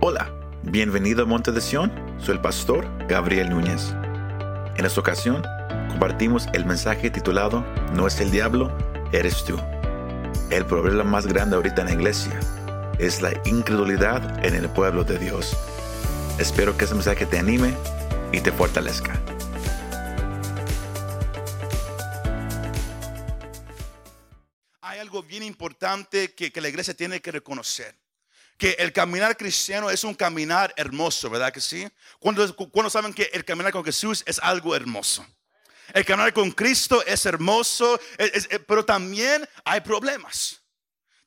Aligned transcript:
Hola, 0.00 0.32
bienvenido 0.62 1.24
a 1.24 1.26
Monte 1.26 1.50
de 1.50 1.60
Sion, 1.60 1.90
soy 2.20 2.36
el 2.36 2.40
pastor 2.40 2.86
Gabriel 3.08 3.50
Núñez. 3.50 3.90
En 4.76 4.86
esta 4.86 5.00
ocasión 5.00 5.42
compartimos 5.88 6.46
el 6.52 6.64
mensaje 6.66 7.10
titulado 7.10 7.66
No 7.94 8.06
es 8.06 8.20
el 8.20 8.30
diablo, 8.30 8.72
eres 9.10 9.44
tú. 9.44 9.58
El 10.52 10.64
problema 10.66 11.02
más 11.02 11.26
grande 11.26 11.56
ahorita 11.56 11.82
en 11.82 11.88
la 11.88 11.94
iglesia 11.94 12.38
es 13.00 13.22
la 13.22 13.32
incredulidad 13.44 14.46
en 14.46 14.54
el 14.54 14.68
pueblo 14.68 15.02
de 15.02 15.18
Dios. 15.18 15.56
Espero 16.38 16.78
que 16.78 16.84
ese 16.84 16.94
mensaje 16.94 17.26
te 17.26 17.40
anime 17.40 17.74
y 18.30 18.40
te 18.40 18.52
fortalezca. 18.52 19.20
Hay 24.80 25.00
algo 25.00 25.24
bien 25.24 25.42
importante 25.42 26.34
que 26.34 26.60
la 26.60 26.68
iglesia 26.68 26.94
tiene 26.94 27.20
que 27.20 27.32
reconocer. 27.32 27.96
Que 28.58 28.72
el 28.80 28.92
caminar 28.92 29.36
cristiano 29.36 29.88
es 29.88 30.02
un 30.04 30.14
caminar 30.14 30.74
hermoso, 30.76 31.30
¿verdad 31.30 31.52
que 31.52 31.60
sí? 31.60 31.88
Cuando, 32.18 32.90
saben 32.90 33.14
que 33.14 33.30
el 33.32 33.44
caminar 33.44 33.72
con 33.72 33.84
Jesús 33.84 34.22
es 34.26 34.38
algo 34.40 34.74
hermoso. 34.74 35.24
El 35.94 36.04
caminar 36.04 36.34
con 36.34 36.50
Cristo 36.50 37.02
es 37.06 37.24
hermoso, 37.24 37.98
es- 38.18 38.48
pero 38.66 38.84
también 38.84 39.48
hay 39.64 39.80
problemas. 39.80 40.60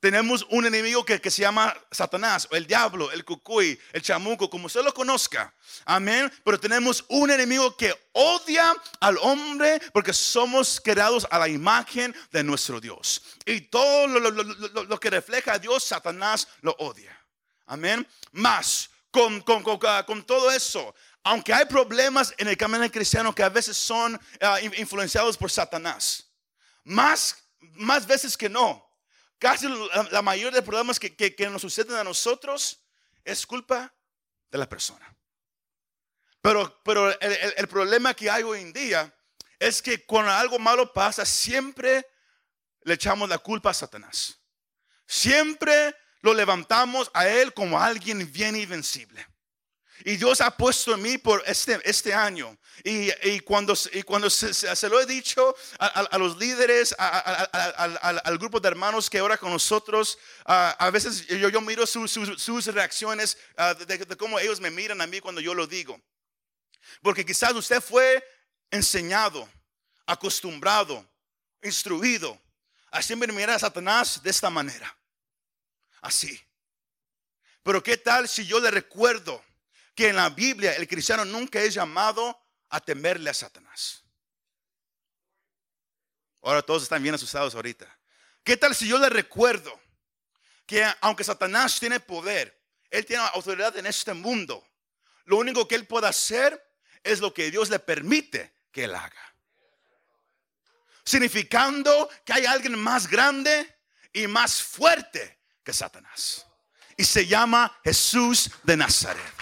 Tenemos 0.02 0.46
un 0.50 0.66
enemigo 0.66 1.06
que, 1.06 1.22
que 1.22 1.30
se 1.32 1.44
llama 1.44 1.74
Satanás, 1.92 2.48
el 2.52 2.66
diablo, 2.66 3.12
el 3.12 3.24
cucuy, 3.24 3.80
el 3.94 4.02
chamuco, 4.02 4.50
como 4.50 4.66
usted 4.66 4.84
lo 4.84 4.94
conozca. 4.94 5.54
Amén. 5.86 6.30
Pero 6.44 6.60
tenemos 6.60 7.06
un 7.08 7.30
enemigo 7.30 7.78
que 7.78 7.94
odia 8.12 8.76
al 9.00 9.18
hombre 9.20 9.80
porque 9.94 10.12
somos 10.12 10.82
creados 10.84 11.28
a 11.30 11.38
la 11.38 11.48
imagen 11.48 12.16
de 12.32 12.44
nuestro 12.44 12.82
Dios. 12.82 13.22
Y 13.46 13.62
todo 13.62 14.08
lo- 14.08 14.20
lo- 14.20 14.32
lo- 14.44 14.84
lo 14.86 15.00
que 15.00 15.12
refleja 15.12 15.54
a 15.54 15.60
Dios, 15.60 15.84
Satanás 15.84 16.48
lo 16.62 16.72
odia. 16.80 17.16
Amén. 17.72 18.06
Más, 18.34 18.90
con, 19.12 19.40
con- 19.44 19.64
con- 19.64 19.80
con 20.06 20.26
todo 20.26 20.52
eso, 20.52 20.94
aunque 21.24 21.54
hay 21.54 21.64
problemas 21.64 22.34
en 22.38 22.50
el 22.50 22.58
camino 22.58 22.90
cristiano 22.92 23.34
que 23.34 23.44
a 23.44 23.48
veces 23.48 23.78
son 23.78 24.20
ah, 24.42 24.60
in- 24.60 24.74
influenciados 24.76 25.38
por 25.38 25.50
Satanás, 25.50 26.30
más, 26.84 27.34
más 27.76 28.06
veces 28.06 28.36
que 28.36 28.50
no, 28.50 28.86
casi 29.40 29.70
la, 30.12 30.22
mayoría 30.22 30.52
de 30.52 30.62
problemas 30.62 31.00
que, 31.00 31.16
que- 31.16 31.50
nos 31.50 31.62
suceden 31.62 31.96
a 31.96 32.04
nosotros 32.04 32.82
es 33.24 33.48
culpa 33.48 33.94
de 34.50 34.58
la 34.58 34.68
persona. 34.68 35.16
Pero, 36.42 36.82
pero 36.84 37.10
el- 37.22 37.54
el 37.56 37.68
problema 37.70 38.14
que 38.14 38.30
hay 38.30 38.44
hoy 38.44 38.60
en 38.60 38.74
día 38.74 39.16
es 39.60 39.82
que 39.82 40.06
cuando 40.06 40.30
algo 40.34 40.60
malo 40.60 40.92
pasa, 40.92 41.24
siempre 41.26 42.06
le 42.82 42.96
echamos 42.96 43.30
la 43.30 43.38
culpa 43.38 43.70
a 43.70 43.74
Satanás. 43.74 44.38
Siempre 45.08 45.96
lo 46.22 46.34
levantamos 46.34 47.10
a 47.14 47.28
él 47.28 47.54
como 47.54 47.80
alguien 47.80 48.32
bien 48.32 48.56
invencible. 48.56 49.26
Y 50.04 50.16
Dios 50.18 50.42
ha 50.42 50.50
puesto 50.58 50.96
en 50.96 51.02
mí 51.04 51.20
por 51.20 51.44
este, 51.46 51.80
este 51.84 52.12
año. 52.12 52.58
Y, 52.84 53.12
y 53.30 53.40
cuando, 53.42 53.76
y 53.94 54.02
cuando 54.02 54.32
se, 54.32 54.90
lo 54.90 55.00
he 55.00 55.06
dicho 55.06 55.56
a, 55.78 56.18
los 56.18 56.38
líderes, 56.38 56.96
a- 56.98 57.20
al- 58.24 58.38
grupo 58.40 58.60
de 58.60 58.68
hermanos 58.68 59.12
que 59.12 59.22
ora 59.22 59.38
con 59.38 59.52
nosotros, 59.52 60.18
a 60.46 60.90
veces 60.92 61.28
yo, 61.28 61.50
yo 61.50 61.62
miro 61.62 61.86
su- 61.86 62.08
su- 62.08 62.36
sus 62.40 62.66
reacciones 62.68 63.38
de, 63.86 63.98
de 64.00 64.18
cómo 64.18 64.40
ellos 64.40 64.60
me 64.60 64.72
miran 64.72 65.02
a 65.02 65.08
mí 65.08 65.20
cuando 65.20 65.40
yo 65.40 65.54
lo 65.54 65.68
digo. 65.68 66.02
Porque 67.04 67.24
quizás 67.24 67.54
usted 67.54 67.80
fue 67.80 68.24
enseñado, 68.72 69.48
acostumbrado, 70.08 71.08
instruido 71.62 72.42
a 72.92 73.04
siempre 73.04 73.32
mirar 73.32 73.56
a 73.56 73.60
Satanás 73.60 74.22
de 74.24 74.32
esta 74.32 74.50
manera. 74.50 74.98
Así. 76.02 76.40
Pero 77.64 77.82
¿qué 77.84 77.98
tal 77.98 78.28
si 78.28 78.46
yo 78.46 78.60
le 78.60 78.72
recuerdo 78.72 79.44
que 79.96 80.10
en 80.10 80.16
la 80.16 80.30
Biblia 80.30 80.76
el 80.76 80.88
cristiano 80.88 81.24
nunca 81.26 81.62
es 81.62 81.76
llamado 81.76 82.40
a 82.70 82.80
temerle 82.80 83.30
a 83.30 83.34
Satanás? 83.34 84.04
Ahora 86.42 86.64
todos 86.64 86.84
están 86.84 87.04
bien 87.04 87.14
asustados 87.14 87.54
ahorita. 87.54 88.00
¿Qué 88.44 88.58
tal 88.58 88.74
si 88.74 88.88
yo 88.88 88.98
le 88.98 89.10
recuerdo 89.10 89.80
que 90.66 90.84
aunque 91.02 91.24
Satanás 91.24 91.80
tiene 91.80 92.00
poder, 92.00 92.60
él 92.90 93.06
tiene 93.06 93.24
autoridad 93.34 93.78
en 93.78 93.86
este 93.86 94.14
mundo, 94.14 94.68
lo 95.26 95.38
único 95.38 95.68
que 95.68 95.76
él 95.76 95.86
puede 95.86 96.08
hacer 96.08 96.60
es 97.04 97.20
lo 97.20 97.32
que 97.32 97.52
Dios 97.52 97.70
le 97.70 97.78
permite 97.78 98.56
que 98.72 98.86
él 98.86 98.96
haga? 98.96 99.36
Significando 101.06 102.10
que 102.26 102.34
hay 102.34 102.46
alguien 102.46 102.78
más 102.80 103.08
grande 103.08 103.78
y 104.12 104.26
más 104.26 104.64
fuerte 104.64 105.41
que 105.64 105.74
Satanás. 105.74 106.46
Y 106.98 107.04
se 107.04 107.26
llama 107.26 107.80
Jesús 107.84 108.50
de 108.64 108.78
Nazaret. 108.78 109.34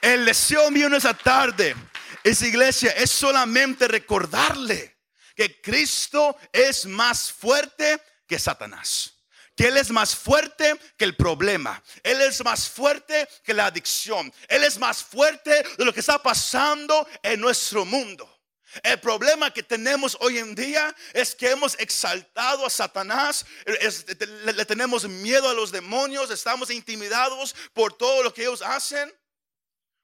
El 0.00 0.24
deseo 0.24 0.70
mío 0.70 0.86
en 0.86 0.94
esa 0.94 1.14
tarde, 1.14 1.74
esa 2.22 2.46
iglesia, 2.46 2.90
es 2.92 3.10
solamente 3.10 3.88
recordarle 3.88 4.96
que 5.34 5.60
Cristo 5.60 6.36
es 6.52 6.86
más 6.86 7.32
fuerte 7.32 8.00
que 8.26 8.38
Satanás. 8.38 9.14
Que 9.56 9.68
Él 9.68 9.76
es 9.76 9.90
más 9.90 10.14
fuerte 10.14 10.78
que 10.96 11.04
el 11.04 11.16
problema. 11.16 11.82
Él 12.04 12.20
es 12.20 12.44
más 12.44 12.68
fuerte 12.68 13.28
que 13.42 13.54
la 13.54 13.66
adicción. 13.66 14.32
Él 14.48 14.62
es 14.62 14.78
más 14.78 15.02
fuerte 15.02 15.64
de 15.76 15.84
lo 15.84 15.92
que 15.92 16.00
está 16.00 16.22
pasando 16.22 17.08
en 17.22 17.40
nuestro 17.40 17.84
mundo. 17.84 18.37
El 18.82 19.00
problema 19.00 19.52
que 19.52 19.62
tenemos 19.62 20.16
hoy 20.20 20.38
en 20.38 20.54
día 20.54 20.94
es 21.14 21.34
que 21.34 21.50
hemos 21.50 21.74
exaltado 21.78 22.66
a 22.66 22.70
Satanás, 22.70 23.46
le 24.44 24.64
tenemos 24.64 25.08
miedo 25.08 25.48
a 25.48 25.54
los 25.54 25.72
demonios, 25.72 26.30
estamos 26.30 26.70
intimidados 26.70 27.54
por 27.72 27.96
todo 27.96 28.22
lo 28.22 28.32
que 28.32 28.42
ellos 28.42 28.62
hacen, 28.62 29.12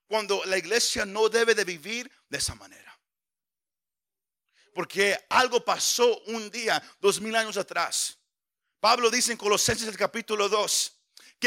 cuando 0.06 0.44
la 0.46 0.56
iglesia 0.56 1.04
no 1.04 1.28
debe 1.28 1.54
de 1.54 1.64
vivir 1.64 2.10
de 2.28 2.38
esa 2.38 2.54
manera. 2.54 2.98
Porque 4.72 5.18
algo 5.28 5.64
pasó 5.64 6.20
un 6.26 6.50
día, 6.50 6.82
dos 7.00 7.20
mil 7.20 7.36
años 7.36 7.56
atrás. 7.56 8.18
Pablo 8.80 9.10
dice 9.10 9.32
en 9.32 9.38
Colosenses 9.38 9.88
el 9.88 9.96
capítulo 9.96 10.48
2 10.48 10.93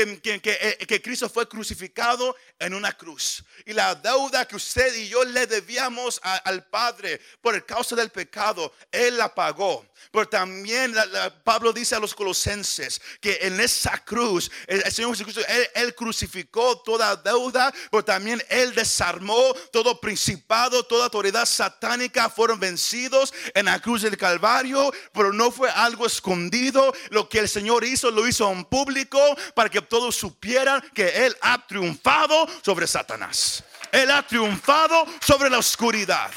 eh, 0.01 0.85
que 0.87 1.01
Cristo 1.01 1.29
fue 1.29 1.47
crucificado 1.47 2.35
en 2.59 2.73
una 2.73 2.93
cruz. 2.93 3.43
Y 3.65 3.73
la 3.73 3.95
deuda 3.95 4.47
que 4.47 4.55
usted 4.55 4.93
y 4.95 5.07
yo 5.07 5.23
le 5.23 5.47
debíamos 5.47 6.19
al 6.23 6.65
Padre 6.65 7.21
por 7.41 7.65
causa 7.65 7.95
del 7.95 8.09
pecado, 8.09 8.73
Él 8.91 9.17
la 9.17 9.33
pagó. 9.33 9.85
Pero 10.11 10.27
también 10.29 10.95
Pablo 11.43 11.73
dice 11.73 11.95
a 11.95 11.99
los 11.99 12.13
colosenses 12.13 13.01
que 13.19 13.39
en 13.41 13.59
esa 13.59 13.97
cruz, 14.03 14.49
el, 14.67 14.81
el 14.85 14.91
Señor 14.91 15.11
Jesucristo, 15.11 15.41
él, 15.47 15.67
él 15.73 15.95
crucificó 15.95 16.79
toda 16.79 17.15
deuda, 17.15 17.73
pero 17.91 18.03
también 18.03 18.43
Él 18.49 18.73
desarmó 18.73 19.53
todo 19.71 19.99
principado, 19.99 20.83
toda 20.83 21.05
autoridad 21.05 21.45
satánica 21.45 22.29
fueron 22.29 22.59
vencidos 22.59 23.33
en 23.53 23.65
la 23.65 23.79
cruz 23.79 24.01
del 24.03 24.17
Calvario, 24.17 24.91
pero 25.13 25.33
no 25.33 25.51
fue 25.51 25.69
algo 25.69 26.05
escondido. 26.05 26.93
Lo 27.09 27.27
que 27.27 27.39
el 27.39 27.49
Señor 27.49 27.83
hizo, 27.83 28.11
lo 28.11 28.27
hizo 28.27 28.51
en 28.51 28.65
público 28.65 29.19
para 29.55 29.69
que 29.69 29.81
todos 29.87 30.15
supieran 30.15 30.81
que 30.93 31.25
Él 31.25 31.35
ha 31.41 31.65
triunfado 31.65 32.47
sobre 32.63 32.87
Satanás. 32.87 33.63
Él 33.91 34.11
ha 34.11 34.25
triunfado 34.25 35.05
sobre 35.25 35.49
la 35.49 35.57
oscuridad. 35.57 36.31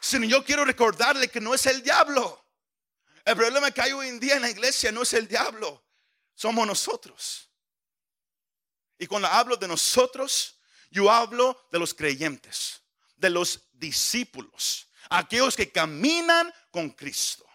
Sino 0.00 0.26
yo 0.26 0.44
quiero 0.44 0.64
recordarle 0.64 1.28
que 1.28 1.40
no 1.40 1.54
es 1.54 1.66
el 1.66 1.82
diablo. 1.82 2.44
El 3.24 3.36
problema 3.36 3.70
que 3.72 3.80
hay 3.80 3.92
hoy 3.92 4.08
en 4.08 4.20
día 4.20 4.36
en 4.36 4.42
la 4.42 4.50
iglesia 4.50 4.92
no 4.92 5.02
es 5.02 5.12
el 5.14 5.26
diablo, 5.26 5.84
somos 6.34 6.64
nosotros. 6.64 7.50
Y 8.98 9.06
cuando 9.06 9.28
hablo 9.28 9.56
de 9.56 9.66
nosotros, 9.66 10.58
yo 10.90 11.10
hablo 11.10 11.66
de 11.72 11.78
los 11.78 11.92
creyentes, 11.92 12.82
de 13.16 13.30
los 13.30 13.68
discípulos, 13.72 14.86
aquellos 15.10 15.56
que 15.56 15.72
caminan 15.72 16.52
con 16.70 16.90
Cristo. 16.90 17.45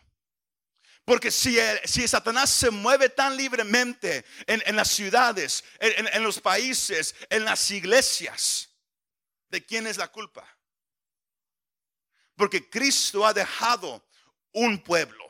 Porque 1.06 1.32
si, 1.32 1.58
si 1.84 2.08
Satanás 2.08 2.50
se 2.50 2.70
mueve 2.70 3.10
tan 3.10 3.36
libremente 3.36 4.24
en, 4.46 4.62
en 4.66 4.76
las 4.76 4.90
ciudades, 4.90 5.64
en, 5.80 6.06
en- 6.08 6.14
en 6.14 6.24
los 6.24 6.40
países, 6.40 7.16
en 7.30 7.44
las 7.44 7.70
iglesias, 7.72 8.70
¿de 9.50 9.66
quién 9.66 9.88
es 9.88 9.98
la 9.98 10.08
culpa? 10.10 10.48
Porque 12.36 12.70
Cristo 12.70 13.26
ha 13.26 13.34
dejado 13.34 14.04
un 14.54 14.82
pueblo. 14.84 15.28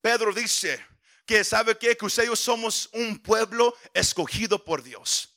Pedro 0.00 0.32
dice 0.32 0.84
que 1.26 1.44
sabe 1.44 1.76
qué? 1.78 1.96
que 1.96 2.04
ustedes 2.06 2.38
somos 2.38 2.88
un 2.92 3.18
pueblo 3.18 3.76
escogido 3.94 4.64
por 4.64 4.82
Dios. 4.82 5.31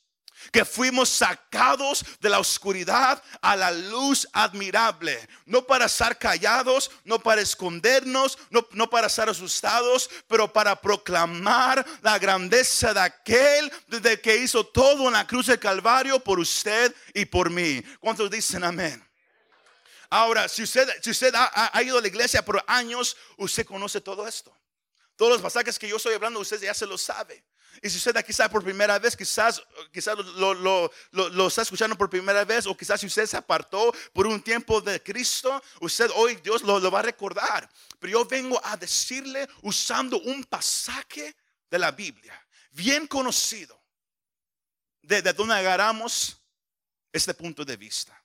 Que 0.52 0.64
fuimos 0.64 1.08
sacados 1.08 2.04
de 2.20 2.28
la 2.28 2.38
oscuridad 2.38 3.22
a 3.40 3.56
la 3.56 3.70
luz 3.70 4.26
admirable. 4.32 5.18
No 5.44 5.66
para 5.66 5.86
estar 5.86 6.18
callados, 6.18 6.90
no 7.04 7.18
para 7.18 7.40
escondernos, 7.40 8.38
no, 8.50 8.66
no 8.72 8.88
para 8.90 9.06
estar 9.06 9.28
asustados, 9.28 10.08
pero 10.26 10.52
para 10.52 10.80
proclamar 10.80 11.84
la 12.02 12.18
grandeza 12.18 12.92
de 12.94 13.00
aquel 13.00 13.72
desde 13.88 14.20
que 14.20 14.36
hizo 14.36 14.64
todo 14.66 15.06
en 15.06 15.12
la 15.14 15.26
cruz 15.26 15.46
del 15.46 15.58
Calvario 15.58 16.20
por 16.20 16.38
usted 16.38 16.94
y 17.14 17.24
por 17.24 17.50
mí. 17.50 17.82
¿Cuántos 18.00 18.30
dicen 18.30 18.64
amén? 18.64 19.02
Ahora, 20.08 20.48
si 20.48 20.62
usted, 20.62 20.88
si 21.02 21.10
usted 21.10 21.34
ha, 21.34 21.70
ha- 21.76 21.82
ido 21.82 21.98
a 21.98 22.00
la 22.00 22.06
iglesia 22.06 22.44
por 22.44 22.62
años, 22.68 23.16
usted 23.38 23.66
conoce 23.66 24.00
todo 24.00 24.26
esto. 24.26 24.56
Todos 25.16 25.32
los 25.32 25.42
pasajes 25.42 25.78
que 25.78 25.88
yo 25.88 25.96
estoy 25.96 26.14
hablando, 26.14 26.38
usted 26.40 26.60
ya 26.60 26.74
se 26.74 26.86
lo 26.86 26.96
sabe. 26.96 27.42
Y 27.82 27.90
si 27.90 27.98
usted 27.98 28.16
aquí 28.16 28.30
está 28.30 28.48
por 28.48 28.62
primera 28.62 28.98
vez, 28.98 29.16
quizás, 29.16 29.62
quizás 29.92 30.16
lo, 30.16 30.54
lo, 31.12 31.46
está 31.46 31.62
escuchando 31.62 31.96
por 31.96 32.08
primera 32.08 32.44
vez, 32.44 32.66
o 32.66 32.76
quizás 32.76 33.00
si 33.00 33.06
usted 33.06 33.26
se 33.26 33.36
apartó 33.36 33.92
por 34.12 34.26
un 34.26 34.42
tiempo 34.42 34.80
de 34.80 35.02
Cristo, 35.02 35.62
usted 35.80 36.10
hoy 36.14 36.36
Dios 36.36 36.62
lo, 36.62 36.90
va 36.90 37.00
a 37.00 37.02
recordar. 37.02 37.68
Pero 37.98 38.12
yo 38.12 38.24
vengo 38.24 38.60
a 38.64 38.76
decirle 38.76 39.48
usando 39.62 40.18
un 40.20 40.44
pasaje 40.44 41.36
de 41.70 41.78
la 41.78 41.90
Biblia, 41.90 42.34
bien 42.70 43.06
conocido, 43.06 43.80
de, 45.02 45.22
de 45.22 45.32
donde 45.32 45.54
agarramos 45.54 46.36
este 47.12 47.34
punto 47.34 47.64
de 47.64 47.76
vista. 47.76 48.20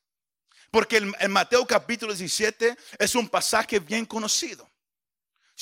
Porque 0.69 0.97
en 0.97 1.31
Mateo 1.31 1.67
capítulo 1.67 2.13
17 2.13 2.77
es 2.97 3.15
un 3.15 3.27
pasaje 3.27 3.79
bien 3.79 4.05
conocido. 4.05 4.70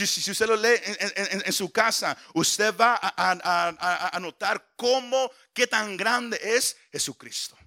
Si, 0.05 0.31
usted 0.31 0.47
lo 0.47 0.55
lee 0.55 0.79
en, 0.81 1.51
su 1.51 1.71
casa, 1.71 2.17
usted 2.33 2.73
va 2.75 2.97
a, 3.01 4.11
a, 4.15 4.19
notar 4.19 4.73
cómo, 4.77 5.29
qué 5.53 5.67
tan 5.67 5.97
grande 5.97 6.39
es 6.41 6.77
Jesucristo. 6.91 7.57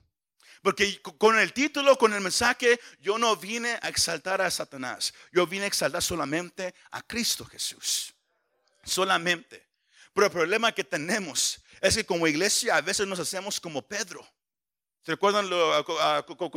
Porque 0.62 1.02
con 1.02 1.38
el 1.38 1.52
título, 1.52 1.98
con 1.98 2.14
el 2.14 2.22
mensaje, 2.22 2.80
yo 3.00 3.18
no 3.18 3.36
vine 3.36 3.78
a 3.82 3.88
exaltar 3.88 4.40
a 4.40 4.50
Satanás. 4.50 5.12
Yo 5.30 5.46
vine 5.46 5.64
a 5.64 5.68
exaltar 5.68 6.02
solamente 6.02 6.74
a 6.92 7.02
Cristo 7.02 7.44
Jesús. 7.44 8.14
Solamente. 8.82 9.68
Pero 10.14 10.26
el 10.26 10.32
problema 10.32 10.72
que 10.72 10.84
tenemos 10.84 11.60
es 11.82 11.96
que 11.96 12.06
como 12.06 12.26
iglesia 12.26 12.76
a 12.76 12.80
veces 12.80 13.06
nos 13.06 13.18
hacemos 13.18 13.60
como 13.60 13.86
Pedro. 13.86 14.26
¿Se 15.04 15.12
recuerdan 15.12 15.50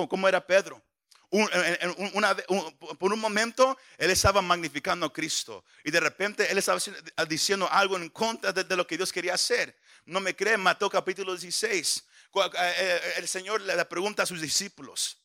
cómo 0.08 0.28
era 0.30 0.46
Pedro? 0.46 0.82
Por 1.30 3.14
un 3.14 3.20
momento 3.20 3.78
él 3.98 4.10
estaba 4.10 4.42
magnificando 4.42 5.06
a 5.06 5.14
Cristo 5.14 5.66
y 5.84 5.92
de 5.92 6.00
repente 6.00 6.52
él 6.52 6.58
estaba 6.58 6.80
diciendo 7.28 7.68
algo 7.72 7.98
en 7.98 8.10
contra 8.10 8.52
de, 8.52 8.76
lo 8.76 8.86
que 8.86 8.98
Dios 8.98 9.12
quería 9.12 9.34
hacer. 9.34 9.78
No 10.06 10.20
me 10.20 10.36
creen, 10.36 10.62
Mateo 10.62 10.90
capítulo 10.90 11.36
16. 11.36 12.04
Eh, 12.36 12.50
eh, 12.54 13.14
el 13.18 13.28
Señor 13.28 13.62
le 13.62 13.86
pregunta 13.86 14.24
a 14.24 14.26
sus 14.26 14.42
discípulos, 14.42 15.18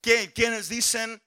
¿quiénes 0.00 0.68
dicen 0.68 1.22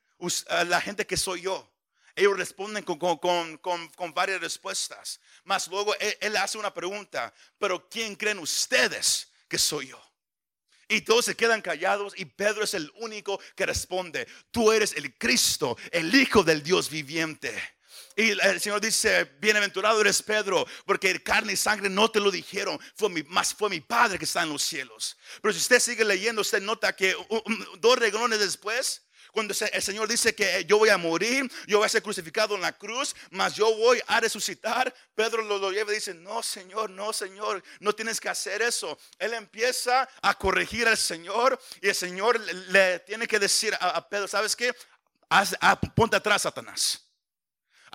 la 0.67 0.79
gente 0.79 1.05
que 1.05 1.17
soy 1.17 1.41
yo? 1.41 1.69
Ellos 2.15 2.37
responden 2.37 2.83
con, 2.83 4.13
varias 4.13 4.39
respuestas. 4.39 5.19
Más 5.43 5.67
luego 5.67 5.95
él, 5.95 6.15
él 6.21 6.37
hace 6.37 6.57
una 6.57 6.73
pregunta, 6.73 7.33
pero 7.57 7.89
¿quién 7.89 8.15
creen 8.15 8.39
ustedes 8.39 9.31
que 9.47 9.57
soy 9.57 9.87
yo? 9.87 10.12
Y 10.93 11.01
todos 11.01 11.25
se 11.25 11.35
quedan 11.35 11.63
callados 11.63 12.13
y 12.15 12.25
Pedro 12.25 12.65
es 12.65 12.75
el 12.75 12.91
único 12.97 13.39
que 13.55 13.65
responde, 13.65 14.27
tú 14.51 14.71
eres 14.71 14.93
el 14.93 15.17
Cristo, 15.17 15.75
el 15.89 16.13
Hijo 16.13 16.43
del 16.43 16.61
Dios 16.61 16.87
viviente. 16.87 17.51
Y 18.15 18.29
el 18.29 18.61
Señor 18.61 18.79
dice, 18.79 19.23
bienaventurado 19.39 19.99
eres 20.01 20.21
Pedro, 20.21 20.67
porque 20.85 21.23
carne 21.23 21.53
y 21.53 21.57
sangre 21.57 21.89
no 21.89 22.11
te 22.11 22.19
lo 22.19 22.29
dijeron, 22.29 22.79
fue 22.95 23.09
mi, 23.09 23.23
más 23.23 23.55
fue 23.55 23.71
mi 23.71 23.81
Padre 23.81 24.19
que 24.19 24.25
está 24.25 24.43
en 24.43 24.49
los 24.49 24.61
cielos. 24.61 25.17
Pero 25.41 25.51
si 25.51 25.61
usted 25.61 25.79
sigue 25.79 26.05
leyendo, 26.05 26.43
usted 26.43 26.61
nota 26.61 26.95
que 26.95 27.15
dos 27.79 27.97
reglones 27.97 28.39
después, 28.39 29.01
cuando 29.33 29.53
el 29.73 29.81
Señor 29.81 30.07
dice 30.07 30.35
que 30.35 30.63
yo 30.65 30.77
voy 30.77 30.89
a 30.89 30.97
morir, 30.97 31.51
yo 31.65 31.79
voy 31.79 31.87
a 31.87 31.89
ser 31.89 32.03
crucificado 32.03 32.53
en 32.53 32.61
la 32.61 32.71
cruz, 32.71 33.15
mas 33.31 33.55
yo 33.55 33.75
voy 33.75 33.99
a 34.05 34.19
resucitar, 34.19 34.93
Pedro 35.15 35.41
lo, 35.41 35.71
lleva 35.71 35.91
y 35.91 35.95
dice, 35.95 36.13
no 36.13 36.43
Señor, 36.43 36.91
no 36.91 37.11
Señor, 37.11 37.63
no 37.79 37.93
tienes 37.93 38.21
que 38.21 38.29
hacer 38.29 38.61
eso. 38.61 38.97
Él 39.17 39.33
empieza 39.33 40.07
a 40.21 40.37
corregir 40.37 40.87
al 40.87 40.97
Señor 40.97 41.59
y 41.81 41.89
el 41.89 41.95
Señor 41.95 42.39
le, 42.39 42.99
tiene 42.99 43.27
que 43.27 43.39
decir 43.39 43.75
a, 43.79 44.07
Pedro, 44.07 44.27
¿sabes 44.27 44.55
qué? 44.55 44.71
ponte 45.95 46.15
atrás, 46.15 46.43
Satanás. 46.43 47.02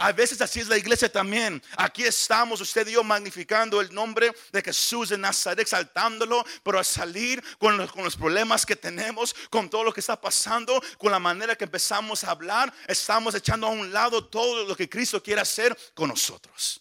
A 0.00 0.12
veces 0.12 0.40
así 0.40 0.60
es 0.60 0.68
la 0.68 0.78
iglesia 0.78 1.10
también. 1.10 1.60
Aquí 1.76 2.04
estamos, 2.04 2.60
usted 2.60 2.86
y 2.86 2.92
yo, 2.92 3.02
magnificando 3.02 3.80
el 3.80 3.92
nombre 3.92 4.32
de 4.52 4.62
Jesús 4.62 5.08
de 5.08 5.18
Nazaret, 5.18 5.58
exaltándolo, 5.58 6.44
pero 6.62 6.78
a 6.78 6.84
salir 6.84 7.42
con 7.58 7.76
los, 7.76 7.90
con 7.90 8.04
los 8.04 8.16
problemas 8.16 8.64
que 8.64 8.76
tenemos, 8.76 9.34
con 9.50 9.68
todo 9.68 9.82
lo 9.82 9.92
que 9.92 9.98
está 9.98 10.20
pasando, 10.20 10.80
con 10.98 11.10
la 11.10 11.18
manera 11.18 11.56
que 11.56 11.64
empezamos 11.64 12.22
a 12.22 12.30
hablar, 12.30 12.72
estamos 12.86 13.34
echando 13.34 13.66
a 13.66 13.70
un 13.70 13.92
lado 13.92 14.24
todo 14.24 14.68
lo 14.68 14.76
que 14.76 14.88
Cristo 14.88 15.20
quiere 15.20 15.40
hacer 15.40 15.76
con 15.94 16.10
nosotros. 16.10 16.80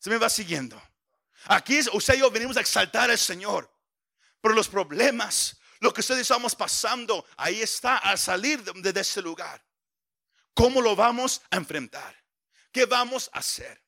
Se 0.00 0.10
me 0.10 0.18
va 0.18 0.28
siguiendo. 0.28 0.82
Aquí 1.44 1.78
usted 1.92 2.14
y 2.14 2.18
yo 2.18 2.32
venimos 2.32 2.56
a 2.56 2.62
exaltar 2.62 3.12
al 3.12 3.18
Señor, 3.18 3.72
pero 4.40 4.54
los 4.54 4.66
problemas, 4.66 5.56
lo 5.78 5.94
que 5.94 6.00
ustedes 6.00 6.22
estamos 6.22 6.56
pasando, 6.56 7.24
ahí 7.36 7.62
está 7.62 7.98
al 7.98 8.18
salir 8.18 8.60
de, 8.64 8.92
de 8.92 9.00
ese 9.00 9.22
lugar. 9.22 9.64
¿Cómo 10.52 10.80
lo 10.80 10.96
vamos 10.96 11.40
a 11.50 11.56
enfrentar? 11.58 12.23
¿Qué 12.74 12.86
vamos 12.86 13.30
a 13.32 13.38
hacer? 13.38 13.80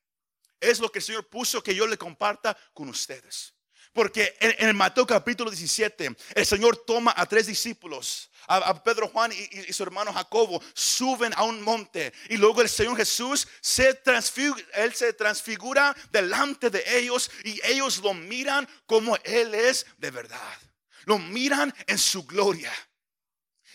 Es 0.61 0.79
lo 0.79 0.89
que 0.89 0.99
el 0.99 1.03
Señor 1.03 1.27
puso 1.27 1.61
que 1.61 1.75
yo 1.75 1.85
le 1.85 1.97
comparta 1.97 2.57
con 2.73 2.87
ustedes. 2.87 3.53
Porque 3.91 4.37
en, 4.39 4.69
el 4.69 4.73
Mateo 4.73 5.05
capítulo 5.05 5.51
17, 5.51 6.15
el 6.35 6.45
Señor 6.45 6.85
toma 6.87 7.13
a 7.17 7.25
tres 7.25 7.47
discípulos, 7.47 8.31
a, 8.47 8.81
Pedro, 8.81 9.09
Juan 9.09 9.33
y, 9.33 9.73
su 9.73 9.83
hermano 9.83 10.13
Jacobo, 10.13 10.63
suben 10.73 11.33
a 11.35 11.43
un 11.43 11.61
monte. 11.61 12.13
Y 12.29 12.37
luego 12.37 12.61
el 12.61 12.69
Señor 12.69 12.95
Jesús 12.95 13.45
se 13.59 13.93
transfigura, 13.93 14.63
él 14.75 14.95
se 14.95 15.11
transfigura 15.11 15.93
delante 16.11 16.69
de 16.69 16.81
ellos 16.97 17.29
y 17.43 17.59
ellos 17.65 17.97
lo 17.97 18.13
miran 18.13 18.69
como 18.85 19.17
Él 19.25 19.53
es 19.53 19.85
de 19.97 20.11
verdad. 20.11 20.57
Lo 21.03 21.19
miran 21.19 21.75
en 21.87 21.97
su 21.97 22.23
gloria. 22.23 22.71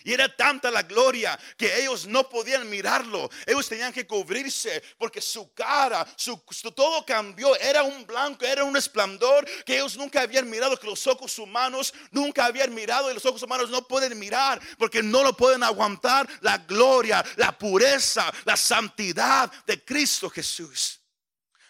Y 0.05 0.13
era 0.13 0.35
tanta 0.35 0.71
la 0.71 0.83
gloria 0.83 1.39
que 1.57 1.81
ellos 1.81 2.07
no 2.07 2.29
podían 2.29 2.69
mirarlo. 2.69 3.31
Ellos 3.47 3.69
tenían 3.69 3.93
que 3.93 4.07
cubrirse 4.07 4.83
porque 4.99 5.21
su 5.21 5.53
cara, 5.53 6.07
su, 6.17 6.43
todo 6.75 7.05
cambió. 7.05 7.57
Era 7.57 7.83
un 7.83 8.07
blanco, 8.07 8.45
era 8.45 8.65
un 8.65 8.77
esplendor 8.77 9.49
que 9.65 9.77
ellos 9.77 9.97
nunca 9.97 10.23
habían 10.23 10.49
mirado, 10.49 10.79
que 10.79 10.87
los 10.87 11.07
ojos 11.07 11.39
humanos 11.39 11.93
nunca 12.11 12.47
habían 12.47 12.75
mirado 12.75 13.11
y 13.11 13.15
los 13.15 13.27
ojos 13.27 13.43
humanos 13.43 13.71
no 13.71 13.87
pueden 13.87 14.19
mirar 14.19 14.61
porque 14.79 15.03
no 15.03 15.23
lo 15.23 15.37
pueden 15.37 15.63
aguantar 15.63 16.29
la 16.41 16.59
gloria, 16.59 17.25
la 17.37 17.57
pureza, 17.57 18.33
la 18.45 18.57
santidad 18.57 19.51
de 19.67 19.85
Cristo 19.85 20.29
Jesús. 20.29 21.01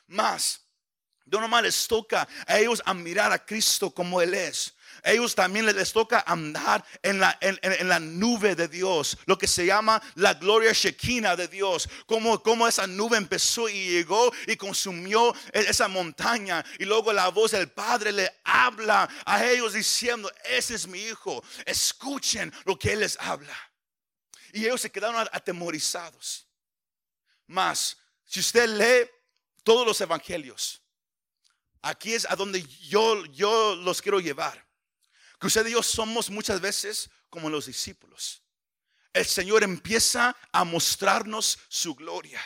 Más, 0.06 0.61
no 1.26 1.40
nomás 1.40 1.62
les 1.62 1.87
toca 1.87 2.28
a 2.46 2.58
ellos 2.58 2.82
a 2.85 2.93
mirar 2.94 3.32
a 3.32 3.44
Cristo 3.44 3.90
como 3.90 4.20
Él 4.20 4.35
es 4.35 4.75
ellos 5.02 5.34
también 5.34 5.66
les 5.66 5.93
toca 5.93 6.25
andar 6.26 6.84
en 7.02 7.19
la, 7.19 7.37
en, 7.40 7.88
la 7.88 7.99
nube 7.99 8.54
de 8.54 8.69
Dios, 8.69 9.19
lo 9.26 9.37
que 9.37 9.49
se 9.49 9.66
llama 9.66 10.00
la 10.14 10.34
gloria 10.34 10.72
Shekinah 10.72 11.34
de 11.34 11.49
Dios, 11.49 11.88
como, 12.06 12.40
como 12.43 12.69
esa 12.69 12.87
nube 12.87 13.16
empezó 13.16 13.69
y 13.69 13.90
llegó 13.90 14.32
y 14.46 14.56
consumió 14.56 15.34
e, 15.52 15.60
esa 15.60 15.88
montaña 15.88 16.64
y 16.78 16.84
luego 16.84 17.12
la 17.12 17.28
voz 17.28 17.50
del 17.50 17.69
Padre 17.69 18.12
le 18.12 18.32
habla 18.44 19.09
a 19.25 19.44
ellos 19.44 19.73
diciendo, 19.73 20.30
ese 20.44 20.76
es 20.76 20.87
mi 20.87 21.00
hijo, 21.00 21.42
escuchen 21.66 22.52
lo 22.64 22.78
que 22.78 22.92
Él 22.92 23.00
les 23.00 23.18
habla. 23.18 23.56
Y 24.52 24.64
ellos 24.66 24.82
se 24.82 24.92
quedaron 24.92 25.28
atemorizados. 25.32 26.47
Más, 27.47 27.97
si 28.25 28.40
usted 28.40 28.68
lee 28.68 29.11
todos 29.64 29.87
los 29.87 30.00
evangelios, 30.00 30.80
aquí 31.80 32.14
es 32.14 32.25
a 32.30 32.37
donde 32.37 32.62
yo, 32.62 33.25
yo 33.26 33.75
los 33.76 34.00
quiero 34.00 34.21
llevar. 34.21 34.72
Que 35.42 35.49
usted 35.49 35.66
y 35.66 35.72
yo 35.72 35.82
somos 35.82 36.30
muchas 36.30 36.61
veces 36.61 37.11
como 37.28 37.50
los 37.50 37.66
discípulos. 37.66 38.44
El 39.12 39.26
Señor 39.26 39.64
empieza 39.64 40.37
a 40.52 40.62
mostrarnos 40.62 41.58
su 41.66 41.96
gloria. 41.96 42.40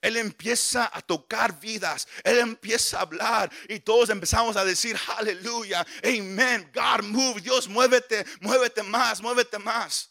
Él 0.00 0.16
empieza 0.16 0.90
a 0.92 1.02
tocar 1.02 1.60
vidas. 1.60 2.08
Él 2.24 2.40
empieza 2.40 2.98
a 2.98 3.02
hablar 3.02 3.48
y 3.68 3.78
todos 3.78 4.10
empezamos 4.10 4.56
a 4.56 4.64
decir, 4.64 4.98
aleluya, 5.18 5.86
amén, 6.02 6.68
God 6.74 7.04
move, 7.04 7.40
Dios 7.42 7.68
muévete, 7.68 8.26
muévete 8.40 8.82
más, 8.82 9.22
muévete 9.22 9.60
más. 9.60 10.10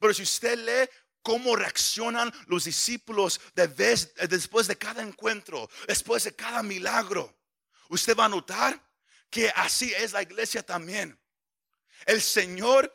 Pero 0.00 0.14
si 0.14 0.22
usted 0.22 0.58
lee 0.58 0.90
cómo 1.20 1.54
reaccionan 1.54 2.32
los 2.46 2.64
discípulos 2.64 3.42
después 3.54 4.68
de 4.68 4.78
cada 4.78 5.02
encuentro, 5.02 5.68
después 5.86 6.24
de 6.24 6.34
cada 6.34 6.62
milagro, 6.62 7.38
usted 7.90 8.16
va 8.16 8.24
a 8.24 8.30
notar 8.30 8.82
que 9.28 9.50
así 9.54 9.92
es 9.92 10.12
la 10.12 10.22
iglesia 10.22 10.62
también. 10.62 11.20
El 12.06 12.20
Señor, 12.22 12.94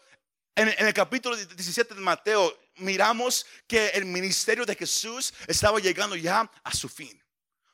en, 0.56 0.70
el 0.78 0.94
capítulo 0.94 1.36
17 1.36 1.94
de 1.94 2.02
Mateo, 2.02 2.58
miramos 2.78 3.46
que 3.68 3.88
el 3.90 4.06
ministerio 4.06 4.66
de 4.66 4.76
Jesús 4.76 5.34
estaba 5.48 5.80
llegando 5.80 6.16
ya 6.16 6.50
a 6.64 6.74
su 6.74 6.90
fin. 6.90 7.22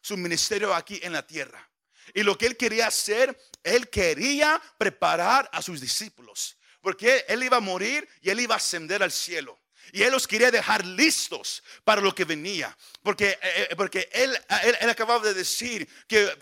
Su 0.02 0.18
ministerio 0.18 0.74
aquí 0.74 1.00
en 1.04 1.14
la 1.14 1.26
tierra. 1.26 1.70
Y 2.14 2.24
lo 2.24 2.38
que 2.38 2.48
él 2.48 2.58
quería 2.58 2.88
hacer, 2.88 3.38
él 3.64 3.90
quería 3.90 4.62
preparar 4.78 5.50
a 5.52 5.62
sus 5.62 5.80
discípulos. 5.80 6.58
Porque 6.82 7.26
él 7.28 7.44
iba 7.44 7.58
a 7.58 7.62
morir 7.62 8.08
y 8.22 8.30
él 8.30 8.40
iba 8.40 8.56
a 8.56 8.58
ascender 8.58 9.04
al 9.04 9.12
cielo. 9.12 9.60
Y 9.92 10.04
él 10.04 10.12
los 10.12 10.28
quería 10.28 10.52
dejar 10.52 10.86
listos 10.86 11.64
para 11.84 12.02
lo 12.02 12.14
que 12.14 12.24
venía. 12.24 12.76
Porque, 13.04 13.30
eh, 13.42 13.68
eh, 13.72 13.76
porque 13.76 14.10
él, 14.12 14.38
él, 14.80 14.90
acababa 14.90 15.26
de 15.26 15.34
decir 15.34 15.88
que, 16.08 16.38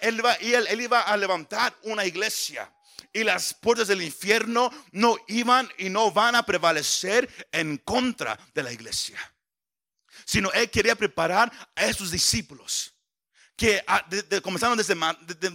él, 0.00 0.22
él 0.68 0.80
iba 0.80 1.00
a 1.00 1.16
levantar 1.16 1.76
una 1.82 2.04
iglesia 2.06 2.72
y 3.12 3.24
las 3.24 3.54
puertas 3.54 3.88
del 3.88 4.02
infierno 4.02 4.70
no 4.92 5.16
iban 5.28 5.68
y 5.78 5.90
no 5.90 6.10
van 6.10 6.34
a 6.34 6.44
prevalecer 6.44 7.28
en 7.52 7.78
contra 7.78 8.38
de 8.54 8.62
la 8.62 8.72
iglesia. 8.72 9.18
Sino 10.24 10.50
él 10.52 10.70
quería 10.70 10.94
preparar 10.94 11.52
a 11.74 11.92
sus 11.92 12.10
discípulos 12.10 12.94
que 13.56 13.82
ah, 13.86 14.04
comenzaron 14.42 14.76
desde, 14.76 14.96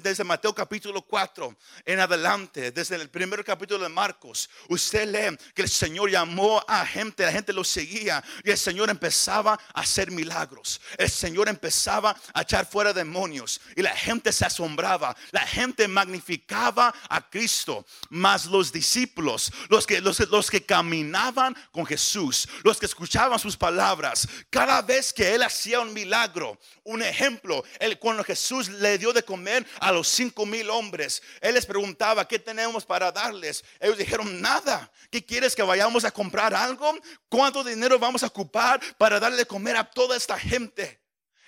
desde, 0.02 0.24
Mateo 0.24 0.54
capítulo 0.54 1.02
4 1.02 1.56
en 1.86 2.00
adelante, 2.00 2.72
desde 2.72 2.96
el 2.96 3.10
primer 3.10 3.44
capítulo 3.44 3.84
de 3.84 3.90
Marcos, 3.90 4.50
usted 4.70 5.08
lee 5.08 5.38
que 5.54 5.64
el 5.64 5.70
Señor 5.70 6.10
llamó 6.10 6.64
a 6.68 6.86
gente, 6.86 7.26
la 7.26 7.32
gente 7.32 7.54
lo 7.54 7.64
seguía 7.64 8.24
y 8.44 8.52
el 8.52 8.58
Señor 8.58 8.90
empezaba 8.90 9.60
a 9.74 9.82
hacer 9.82 10.12
milagros. 10.12 10.80
El 10.98 11.10
Señor 11.10 11.50
empezaba 11.50 12.16
a 12.34 12.42
echar 12.42 12.66
fuera 12.66 12.94
demonios 12.94 13.60
y 13.76 13.82
la 13.82 13.96
gente 13.96 14.32
se 14.32 14.46
asombraba, 14.46 15.16
la 15.32 15.46
gente 15.46 15.88
magnificaba 15.88 16.94
a 17.10 17.30
Cristo, 17.30 17.86
más 18.10 18.46
los 18.46 18.72
discípulos, 18.72 19.52
los 19.70 19.88
que, 19.88 20.02
los, 20.02 20.20
los 20.30 20.52
que 20.52 20.66
caminaban 20.66 21.56
con 21.72 21.86
Jesús, 21.86 22.48
los 22.64 22.78
que 22.78 22.86
escuchaban 22.86 23.40
sus 23.40 23.58
palabras, 23.58 24.28
cada 24.50 24.82
vez 24.82 25.12
que 25.12 25.34
Él 25.34 25.44
hacía 25.44 25.80
un 25.80 25.94
milagro, 25.94 26.60
un 26.84 27.02
ejemplo, 27.02 27.64
cuando 27.96 28.24
Jesús 28.24 28.70
le 28.70 28.98
dio 28.98 29.14
de 29.14 29.24
comer 29.24 29.66
a 29.80 29.92
los 29.92 30.08
cinco 30.08 30.46
mil 30.46 30.70
hombres, 30.70 31.22
Él 31.42 31.54
les 31.54 31.66
preguntaba, 31.66 32.28
¿qué 32.28 32.38
tenemos 32.40 32.86
para 32.86 33.12
darles? 33.12 33.64
Ellos 33.80 33.98
dijeron, 33.98 34.42
nada. 34.42 34.92
¿Qué 35.10 35.26
quieres 35.26 35.56
que 35.56 35.64
vayamos 35.64 36.04
a 36.04 36.12
comprar 36.12 36.54
algo? 36.54 36.94
¿Cuánto 37.30 37.64
dinero 37.64 37.98
vamos 37.98 38.24
a 38.24 38.28
ocupar 38.28 38.82
para 38.98 39.20
darle 39.20 39.38
de 39.38 39.46
comer 39.46 39.78
a 39.78 39.90
toda 39.90 40.18
esta 40.18 40.38
gente? 40.38 41.00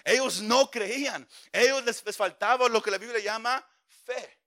Ellos 0.03 0.41
no 0.41 0.69
creían. 0.71 1.27
Ellos 1.51 1.83
les, 1.83 2.17
faltaba 2.17 2.67
lo 2.69 2.81
que 2.81 2.91
la 2.91 2.97
Biblia 2.97 3.19
llama 3.19 3.65
fe. 4.05 4.37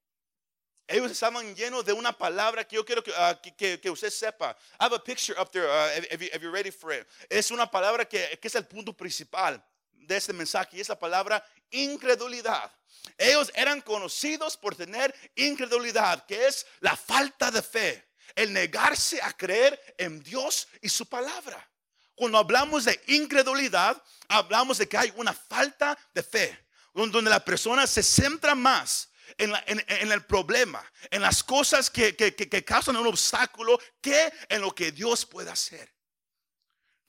Ellos 0.89 1.11
estaban 1.11 1.55
llenos 1.55 1.85
de 1.85 1.93
una 1.93 2.17
palabra 2.17 2.65
que 2.65 2.77
yo 2.77 2.85
quiero 2.85 3.03
que, 3.03 3.13
ah, 3.17 3.41
que, 3.41 3.91
usted 3.91 4.11
sepa. 4.11 4.57
I 4.81 4.85
have 4.85 4.95
a 4.95 4.99
picture 4.99 5.35
up 5.41 5.51
there 5.51 5.67
uh, 5.67 6.03
if, 6.11 6.43
you're 6.43 6.51
ready 6.51 6.71
for 6.71 6.93
it. 6.93 7.07
Es 7.31 7.51
una 7.51 7.71
palabra 7.71 8.05
que, 8.05 8.39
que 8.41 8.49
es 8.49 8.55
el 8.55 8.67
punto 8.67 8.93
principal 8.93 9.63
de 10.07 10.17
este 10.17 10.33
mensaje 10.33 10.77
y 10.77 10.81
es 10.81 10.89
la 10.89 10.99
palabra 10.99 11.45
incredulidad. 11.71 12.71
Ellos 13.19 13.51
eran 13.55 13.81
conocidos 13.81 14.57
por 14.57 14.75
tener 14.75 15.15
incredulidad, 15.35 16.25
que 16.27 16.47
es 16.47 16.67
la 16.81 16.97
falta 16.97 17.51
de 17.51 17.63
fe, 17.63 18.11
el 18.35 18.53
negarse 18.53 19.21
a 19.23 19.33
creer 19.33 19.79
en 19.99 20.23
Dios 20.23 20.69
y 20.81 20.89
su 20.89 21.07
palabra. 21.07 21.69
Cuando 22.15 22.39
hablamos 22.39 22.85
de 22.85 23.01
incredulidad, 23.09 24.01
hablamos 24.29 24.79
de 24.79 24.89
que 24.89 24.97
hay 24.97 25.13
una 25.17 25.33
falta 25.33 25.99
de 26.15 26.23
fe, 26.23 26.67
donde 26.95 27.23
la 27.23 27.45
persona 27.45 27.87
se 27.87 28.03
centra 28.03 28.55
más 28.55 29.09
en, 29.39 29.53
el 29.89 30.25
problema, 30.27 30.85
en 31.11 31.23
las 31.23 31.43
cosas 31.43 31.91
que, 31.91 32.15
que 32.15 32.65
causan 32.65 32.97
un 32.97 33.07
obstáculo, 33.07 33.81
que 34.01 34.33
en 34.49 34.61
lo 34.61 34.75
que 34.75 34.93
Dios 34.93 35.25
puede 35.25 35.51
hacer 35.51 35.91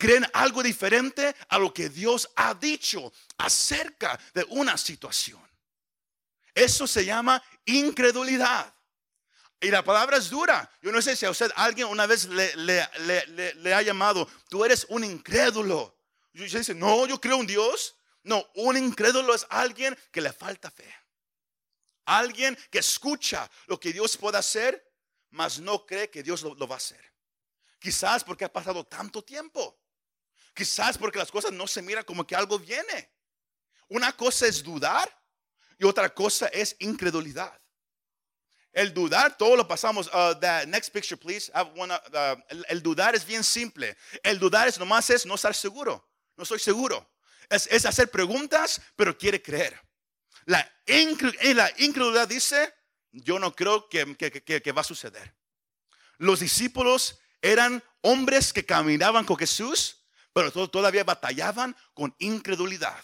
creen 0.04 0.28
algo 0.34 0.62
diferente 0.62 1.34
a 1.48 1.58
lo 1.58 1.74
que 1.74 1.88
Dios 1.88 2.30
ha 2.36 2.54
dicho 2.54 3.14
acerca 3.38 4.20
de 4.34 4.46
una 4.50 4.78
situación. 4.78 5.42
Eso 6.54 6.86
se 6.88 7.06
llama 7.06 7.42
incredulidad. 7.64 8.76
Y 9.62 9.72
la 9.72 9.82
palabra 9.82 10.18
es 10.18 10.30
dura. 10.30 10.70
Yo 10.82 10.92
no 10.92 11.02
sé 11.02 11.16
si 11.16 11.26
a 11.26 11.32
usted 11.32 11.50
alguien 11.56 11.88
una 11.88 12.06
vez 12.06 12.26
le, 12.26 13.74
ha 13.74 13.82
llamado, 13.82 14.28
tú 14.50 14.66
eres 14.66 14.86
un 14.90 15.06
incrédulo. 15.06 15.98
Y 16.34 16.44
usted 16.44 16.60
dice, 16.60 16.76
no, 16.76 17.08
yo 17.08 17.22
creo 17.22 17.40
en 17.40 17.48
Dios. 17.48 17.96
No, 18.24 18.46
un 18.56 18.76
incrédulo 18.76 19.34
es 19.34 19.48
alguien 19.50 19.98
que 20.12 20.20
le 20.20 20.34
falta 20.34 20.70
fe. 20.70 20.94
Alguien 22.04 22.58
que 22.70 22.80
escucha 22.80 23.50
lo 23.68 23.80
que 23.80 23.94
Dios 23.94 24.18
puede 24.18 24.38
hacer, 24.38 24.86
mas 25.30 25.60
no 25.60 25.86
cree 25.86 26.10
que 26.10 26.24
Dios 26.24 26.42
lo 26.42 26.68
va 26.68 26.76
a 26.76 26.78
hacer. 26.78 27.14
Quizás 27.80 28.26
porque 28.26 28.44
ha 28.44 28.52
pasado 28.52 28.84
tanto 28.84 29.24
tiempo. 29.24 29.80
Quizás 30.54 30.98
porque 30.98 31.20
las 31.20 31.32
cosas 31.32 31.52
no 31.52 31.68
se 31.68 31.82
miran 31.82 32.04
como 32.04 32.26
que 32.26 32.36
algo 32.36 32.60
viene. 32.60 33.12
Una 33.90 34.16
cosa 34.16 34.48
es 34.48 34.64
dudar 34.64 35.10
y 35.78 35.86
otra 35.86 36.14
cosa 36.14 36.48
es 36.48 36.76
incredulidad. 36.80 37.60
El 38.72 38.94
dudar, 38.94 39.38
todo 39.38 39.56
lo 39.56 39.68
pasamos. 39.68 40.08
Uh, 40.08 40.34
next 40.68 40.92
picture, 40.92 41.16
please. 41.16 41.52
Uh, 41.54 42.56
el, 42.70 42.82
dudar 42.82 43.14
es 43.14 43.24
bien 43.26 43.44
simple. 43.44 43.96
El 44.24 44.40
dudar 44.40 44.68
es 44.68 44.80
nomás 44.80 45.10
es 45.12 45.26
no 45.26 45.36
estar 45.36 45.54
seguro. 45.54 46.10
No 46.36 46.44
estoy 46.44 46.60
seguro. 46.60 47.08
Es, 47.50 47.86
hacer 47.86 48.10
preguntas, 48.10 48.82
pero 48.96 49.16
quiere 49.16 49.42
creer. 49.42 49.80
La, 50.46 50.68
incredulidad 50.88 52.28
dice, 52.28 52.74
yo 53.12 53.38
no 53.38 53.56
creo 53.56 53.88
que 53.90 54.72
va 54.72 54.82
a 54.82 54.86
suceder. 54.86 55.36
Los 56.18 56.40
discípulos 56.40 57.20
eran 57.42 57.84
hombres 58.02 58.54
que 58.54 58.66
caminaban 58.66 59.26
con 59.26 59.38
Jesús, 59.38 60.03
pero 60.34 60.52
todavía 60.68 61.04
batallaban 61.04 61.76
con 61.94 62.14
incredulidad. 62.20 63.02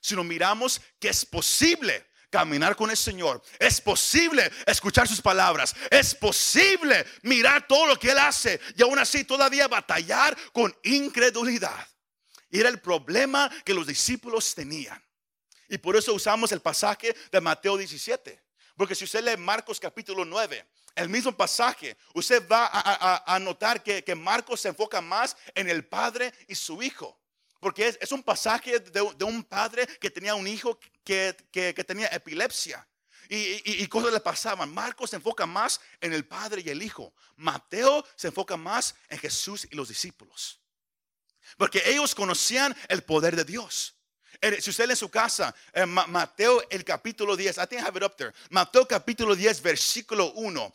Si 0.00 0.14
no 0.14 0.24
miramos 0.24 0.80
que 0.98 1.08
es 1.08 1.24
posible 1.24 2.06
caminar 2.28 2.76
con 2.76 2.90
el 2.90 2.96
Señor, 2.96 3.40
es 3.58 3.80
posible 3.80 4.50
escuchar 4.66 5.08
sus 5.08 5.22
palabras, 5.22 5.74
es 5.88 6.14
posible 6.14 7.06
mirar 7.22 7.66
todo 7.66 7.86
lo 7.86 7.98
que 7.98 8.10
Él 8.10 8.18
hace 8.18 8.60
y 8.76 8.82
aún 8.82 8.98
así 8.98 9.24
todavía 9.24 9.68
batallar 9.68 10.36
con 10.52 10.76
incredulidad. 10.82 11.88
Era 12.50 12.68
el 12.68 12.80
problema 12.80 13.50
que 13.64 13.72
los 13.72 13.86
discípulos 13.86 14.54
tenían. 14.54 15.02
Y 15.68 15.78
por 15.78 15.96
eso 15.96 16.12
usamos 16.12 16.52
el 16.52 16.60
pasaje 16.60 17.16
de 17.32 17.40
Mateo 17.40 17.76
17. 17.76 18.43
Porque 18.76 18.94
si 18.94 19.04
usted 19.04 19.22
lee 19.24 19.36
Marcos 19.36 19.78
capítulo 19.78 20.24
9, 20.24 20.66
el 20.96 21.08
mismo 21.08 21.36
pasaje, 21.36 21.96
usted 22.12 22.46
va 22.48 22.70
a, 22.72 23.38
notar 23.38 23.82
que, 23.82 24.14
Marcos 24.14 24.60
se 24.60 24.68
enfoca 24.68 25.00
más 25.00 25.36
en 25.54 25.68
el 25.68 25.86
padre 25.86 26.32
y 26.48 26.54
su 26.54 26.82
hijo. 26.82 27.18
Porque 27.60 27.96
es, 28.00 28.12
un 28.12 28.22
pasaje 28.22 28.78
de, 28.78 29.24
un 29.24 29.42
padre 29.44 29.86
que 29.86 30.10
tenía 30.10 30.34
un 30.34 30.46
hijo 30.46 30.78
que, 31.02 31.34
tenía 31.86 32.08
epilepsia. 32.08 32.86
Y, 33.28 33.82
y, 33.82 33.86
cosas 33.86 34.12
le 34.12 34.20
pasaban. 34.20 34.72
Marcos 34.72 35.10
se 35.10 35.16
enfoca 35.16 35.46
más 35.46 35.80
en 36.00 36.12
el 36.12 36.26
padre 36.26 36.62
y 36.64 36.68
el 36.68 36.82
hijo. 36.82 37.14
Mateo 37.36 38.04
se 38.16 38.28
enfoca 38.28 38.56
más 38.56 38.94
en 39.08 39.18
Jesús 39.18 39.66
y 39.70 39.76
los 39.76 39.88
discípulos. 39.88 40.60
Porque 41.56 41.82
ellos 41.86 42.14
conocían 42.14 42.76
el 42.88 43.02
poder 43.02 43.36
de 43.36 43.44
Dios. 43.44 43.93
Si 44.60 44.70
usted 44.70 44.90
en 44.90 44.96
su 44.96 45.08
casa, 45.08 45.54
eh, 45.72 45.86
Mateo 45.86 46.62
el 46.68 46.84
capítulo 46.84 47.34
10, 47.34 47.56
I 47.56 47.66
think 47.66 47.80
I 47.80 47.84
have 47.86 47.96
it 47.96 48.02
up 48.02 48.14
there. 48.16 48.32
Mateo 48.50 48.86
capítulo 48.86 49.34
10, 49.34 49.62
versículo 49.62 50.32
1. 50.34 50.72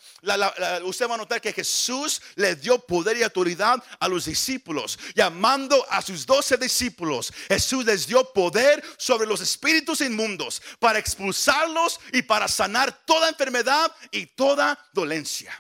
usted 0.85 1.07
va 1.07 1.13
a 1.13 1.17
notar 1.17 1.39
que 1.39 1.53
Jesús 1.53 2.19
le 2.35 2.55
dio 2.55 2.79
poder 2.79 3.17
y 3.17 3.23
autoridad 3.23 3.83
a 3.99 4.07
los 4.07 4.25
discípulos. 4.25 4.97
Llamando 5.13 5.85
a 5.89 6.01
sus 6.01 6.25
doce 6.25 6.57
discípulos, 6.57 7.31
Jesús 7.47 7.85
les 7.85 8.07
dio 8.07 8.23
poder 8.33 8.83
sobre 8.97 9.27
los 9.27 9.41
espíritus 9.41 10.01
inmundos 10.01 10.61
para 10.79 10.97
expulsarlos 10.97 11.99
y 12.11 12.23
para 12.23 12.47
sanar 12.47 13.05
toda 13.05 13.29
enfermedad 13.29 13.93
y 14.09 14.25
toda 14.25 14.77
dolencia. 14.93 15.53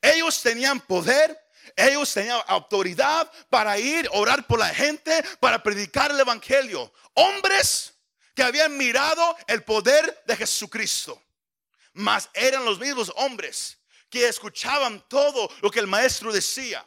Ellos 0.00 0.40
tenían 0.42 0.80
poder 0.80 1.43
ellos 1.76 2.12
tenían 2.12 2.40
autoridad 2.46 3.30
para 3.50 3.78
ir, 3.78 4.08
orar 4.12 4.46
por 4.46 4.58
la 4.58 4.68
gente, 4.68 5.22
para 5.40 5.62
predicar 5.62 6.10
el 6.10 6.20
Evangelio. 6.20 6.92
Hombres 7.14 7.94
que 8.34 8.42
habían 8.42 8.76
mirado 8.76 9.36
el 9.46 9.62
poder 9.62 10.22
de 10.26 10.36
Jesucristo. 10.36 11.20
Mas 11.92 12.28
eran 12.34 12.64
los 12.64 12.78
mismos 12.78 13.12
hombres 13.16 13.78
que 14.10 14.28
escuchaban 14.28 15.04
todo 15.08 15.48
lo 15.60 15.70
que 15.70 15.80
el 15.80 15.86
maestro 15.86 16.32
decía. 16.32 16.86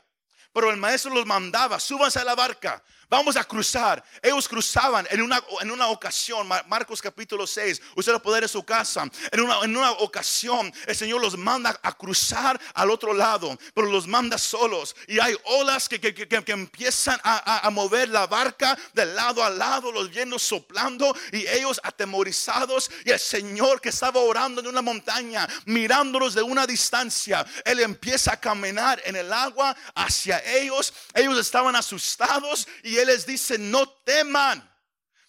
Pero 0.54 0.72
el 0.72 0.78
maestro 0.78 1.14
los 1.14 1.26
mandaba, 1.26 1.80
súbanse 1.80 2.20
a 2.20 2.24
la 2.24 2.36
barca, 2.36 2.84
Vamos 3.10 3.38
a 3.38 3.44
cruzar. 3.46 4.04
Ellos 4.22 4.50
cruzaban 4.50 5.08
en 5.10 5.22
una, 5.22 5.42
en 5.62 5.72
una 5.72 5.88
ocasión, 5.88 6.46
Marcos 6.68 7.02
capítulo 7.02 7.48
6, 7.48 7.82
usted 7.96 8.12
lo 8.12 8.22
puede 8.22 8.42
en 8.42 8.50
su 8.50 8.64
casa. 8.64 9.06
En 9.32 9.40
una, 9.40 9.62
en 9.64 9.78
una 9.78 9.92
ocasión 9.92 10.74
el 10.86 10.96
Señor 10.96 11.22
los 11.22 11.38
manda 11.38 11.80
a 11.82 11.94
cruzar 11.94 12.60
al 12.74 12.92
otro 12.92 13.14
lado, 13.14 13.58
pero 13.74 13.90
los 13.90 14.08
manda 14.08 14.38
solos. 14.38 14.94
Y 15.08 15.20
hay 15.20 15.38
olas 15.46 15.88
que, 15.88 16.02
que, 16.02 16.14
que, 16.14 16.28
que 16.28 16.52
empiezan 16.52 17.18
a, 17.24 17.66
a, 17.66 17.70
mover 17.70 18.10
la 18.10 18.28
barca 18.28 18.78
de 18.94 19.06
lado 19.06 19.42
a 19.42 19.50
lado, 19.50 19.90
los 19.90 20.10
vientos 20.10 20.42
soplando 20.42 21.16
y 21.32 21.48
ellos 21.48 21.80
atemorizados. 21.84 22.92
Y 23.06 23.12
el 23.12 23.20
Señor 23.20 23.80
que 23.80 23.90
estaba 23.90 24.20
orando 24.20 24.60
en 24.60 24.68
una 24.68 24.82
montaña, 24.82 25.48
mirándolos 25.66 26.34
de 26.34 26.42
una 26.42 26.68
distancia, 26.68 27.46
Él 27.64 27.80
empieza 27.80 28.34
a 28.34 28.40
caminar 28.40 29.02
en 29.06 29.16
el 29.16 29.32
agua 29.32 29.74
hacia 29.96 30.44
ellos. 30.46 30.94
Ellos 31.14 31.40
estaban 31.40 31.74
asustados 31.74 32.68
y 32.84 32.97
él 32.98 33.08
les 33.08 33.26
dice, 33.26 33.58
no 33.58 33.90
teman, 34.04 34.64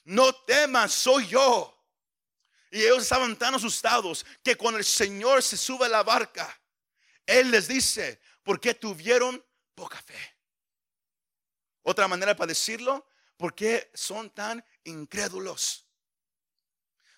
no 0.04 0.32
teman, 0.44 0.88
soy 0.88 1.28
yo. 1.28 1.74
Y 2.70 2.82
ellos 2.82 3.02
estaban 3.02 3.36
tan 3.36 3.54
asustados 3.54 4.26
que 4.42 4.56
cuando 4.56 4.78
el 4.78 4.84
Señor 4.84 5.42
se 5.42 5.56
sube 5.56 5.86
a 5.86 5.88
la 5.88 6.02
barca, 6.02 6.60
Él 7.26 7.50
les 7.50 7.68
dice, 7.68 8.20
¿por 8.42 8.60
qué 8.60 8.74
tuvieron 8.74 9.42
poca 9.74 10.00
fe? 10.02 10.36
Otra 11.82 12.06
manera 12.08 12.36
para 12.36 12.48
decirlo, 12.48 13.06
¿por 13.36 13.54
qué 13.54 13.90
son 13.94 14.30
tan 14.30 14.62
incrédulos? 14.84 15.86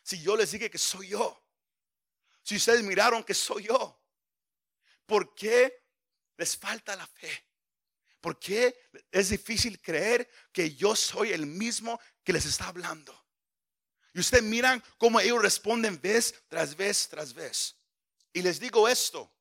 Si 0.02 0.20
yo 0.22 0.36
les 0.36 0.52
dije 0.52 0.70
que 0.70 0.78
soy 0.78 1.08
yo, 1.08 1.44
si 2.42 2.56
ustedes 2.56 2.82
miraron 2.82 3.24
que 3.24 3.34
soy 3.34 3.64
yo, 3.64 4.00
¿por 5.06 5.34
qué 5.34 5.84
les 6.36 6.56
falta 6.56 6.94
la 6.94 7.06
fe? 7.06 7.49
¿Por 8.20 8.38
qué 8.38 8.78
es 9.10 9.30
difícil 9.30 9.80
creer 9.80 10.28
que 10.52 10.74
yo 10.74 10.94
soy 10.94 11.32
el 11.32 11.46
mismo 11.46 12.00
que 12.22 12.32
les 12.32 12.44
está 12.44 12.68
hablando? 12.68 13.18
Y 14.12 14.20
usted 14.20 14.42
miran 14.42 14.82
cómo 14.98 15.20
ellos 15.20 15.40
responden 15.40 16.00
vez 16.00 16.34
tras 16.48 16.76
vez 16.76 17.08
tras 17.08 17.32
vez. 17.32 17.76
Y 18.32 18.42
les 18.42 18.60
digo 18.60 18.88
esto, 18.88 19.32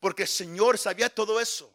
porque 0.00 0.22
el 0.22 0.28
Señor 0.28 0.78
sabía 0.78 1.08
todo 1.08 1.40
eso. 1.40 1.72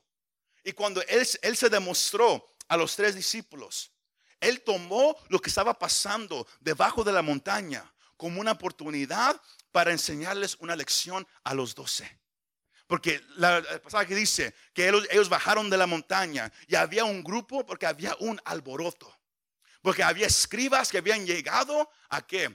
Y 0.63 0.73
cuando 0.73 1.01
él, 1.03 1.27
él 1.41 1.57
se 1.57 1.69
demostró 1.69 2.45
a 2.67 2.77
los 2.77 2.95
tres 2.95 3.15
discípulos, 3.15 3.91
Él 4.39 4.61
tomó 4.61 5.15
lo 5.27 5.39
que 5.39 5.49
estaba 5.49 5.77
pasando 5.77 6.47
debajo 6.61 7.03
de 7.03 7.11
la 7.11 7.21
montaña 7.21 7.93
como 8.15 8.39
una 8.39 8.53
oportunidad 8.53 9.39
para 9.71 9.91
enseñarles 9.91 10.55
una 10.59 10.75
lección 10.75 11.27
a 11.43 11.53
los 11.53 11.75
doce. 11.75 12.20
Porque 12.91 13.23
la, 13.37 13.63
pasada 13.81 14.05
que 14.05 14.13
dice 14.13 14.53
que 14.73 14.89
ellos, 14.89 15.29
bajaron 15.29 15.69
de 15.69 15.77
la 15.77 15.87
montaña 15.87 16.51
y 16.67 16.75
había 16.75 17.05
un 17.05 17.23
grupo 17.23 17.65
porque 17.65 17.85
había 17.85 18.17
un 18.19 18.37
alboroto. 18.43 19.17
Porque 19.81 20.03
había 20.03 20.27
escribas 20.27 20.89
que 20.89 20.97
habían 20.97 21.25
llegado 21.25 21.89
a 22.09 22.27
qué? 22.27 22.53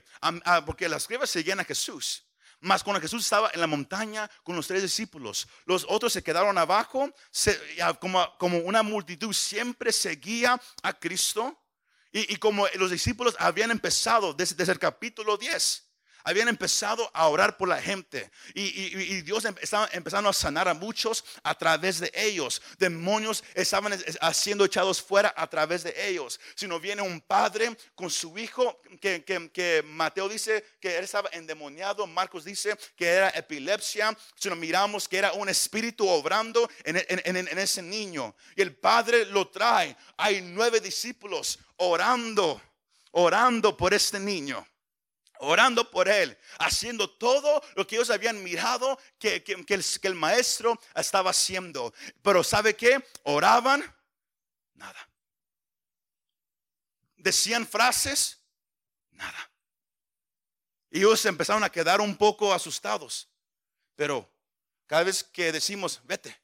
porque 0.63 0.87
las 0.87 1.01
escribas 1.01 1.31
seguían 1.31 1.59
a 1.59 1.63
Jesús. 1.63 2.23
Más 2.59 2.83
cuando 2.83 3.01
Jesús 3.01 3.23
estaba 3.23 3.49
en 3.51 3.59
la 3.59 3.65
montaña 3.65 4.29
con 4.43 4.55
los 4.55 4.67
tres 4.67 4.83
discípulos, 4.83 5.47
los 5.65 5.87
otros 5.89 6.13
se 6.13 6.21
quedaron 6.21 6.55
abajo, 6.59 7.11
como, 7.99 8.37
como, 8.37 8.59
una 8.59 8.83
multitud 8.83 9.33
siempre 9.33 9.91
seguía 9.91 10.61
a 10.83 10.93
Cristo. 10.93 11.63
Y, 12.11 12.31
y 12.31 12.37
como 12.37 12.67
los 12.75 12.91
discípulos 12.91 13.35
habían 13.39 13.71
empezado 13.71 14.35
desde, 14.35 14.53
desde 14.53 14.73
el 14.73 14.79
capítulo 14.79 15.35
10, 15.35 15.86
habían 16.27 16.49
empezado 16.49 17.09
a 17.13 17.25
orar 17.29 17.55
por 17.55 17.69
la 17.69 17.81
gente 17.81 18.29
y, 18.53 19.21
Dios 19.21 19.45
em, 19.45 19.55
estaba 19.61 19.87
empezando 19.93 20.29
a 20.29 20.33
sanar 20.33 20.67
a 20.67 20.73
muchos 20.73 21.23
a 21.41 21.55
través 21.55 22.01
de 22.01 22.11
ellos. 22.13 22.61
Demonios 22.77 23.45
estaban 23.53 23.97
siendo 24.33 24.65
echados 24.65 25.01
fuera 25.01 25.33
a 25.37 25.47
través 25.47 25.83
de 25.83 26.09
ellos. 26.09 26.37
Si 26.53 26.67
no 26.67 26.81
viene 26.81 27.01
un 27.01 27.21
padre 27.21 27.77
con 27.95 28.09
su 28.09 28.37
hijo, 28.37 28.81
que, 28.99 29.85
Mateo 29.87 30.27
dice 30.27 30.65
que 30.81 30.97
él 30.97 31.05
estaba 31.05 31.29
endemoniado, 31.31 32.05
Marcos 32.05 32.43
dice 32.43 32.77
que 32.97 33.07
era 33.07 33.29
epilepsia. 33.29 34.15
Si 34.35 34.49
no 34.49 34.57
miramos 34.57 35.07
que 35.07 35.19
era 35.19 35.31
un 35.31 35.47
espíritu 35.47 36.09
obrando 36.09 36.69
en, 36.83 36.97
en 36.97 37.57
ese 37.57 37.81
niño 37.81 38.35
y 38.53 38.61
el 38.61 38.75
padre 38.75 39.25
lo 39.27 39.47
trae, 39.47 39.95
hay 40.17 40.41
nueve 40.41 40.81
discípulos 40.81 41.57
orando, 41.77 42.61
orando 43.11 43.77
por 43.77 43.93
este 43.93 44.19
niño 44.19 44.67
orando 45.39 45.89
por 45.89 46.07
él, 46.07 46.37
haciendo 46.59 47.09
todo 47.09 47.61
lo 47.75 47.85
que 47.85 47.95
ellos 47.95 48.09
habían 48.09 48.43
mirado 48.43 48.99
que, 49.19 49.43
el, 50.01 50.15
maestro 50.15 50.79
estaba 50.95 51.31
haciendo. 51.31 51.93
Pero 52.21 52.43
¿sabe 52.43 52.75
qué? 52.75 53.03
Oraban, 53.23 53.83
nada. 54.73 55.09
Decían 57.15 57.67
frases, 57.67 58.39
nada. 59.11 59.51
Y 60.89 60.99
ellos 60.99 61.25
empezaron 61.25 61.63
a 61.63 61.69
quedar 61.69 62.01
un 62.01 62.15
poco 62.15 62.53
asustados. 62.53 63.27
Pero 63.95 64.29
cada 64.85 65.03
vez 65.03 65.23
que 65.23 65.51
decimos, 65.51 66.01
vete, 66.03 66.39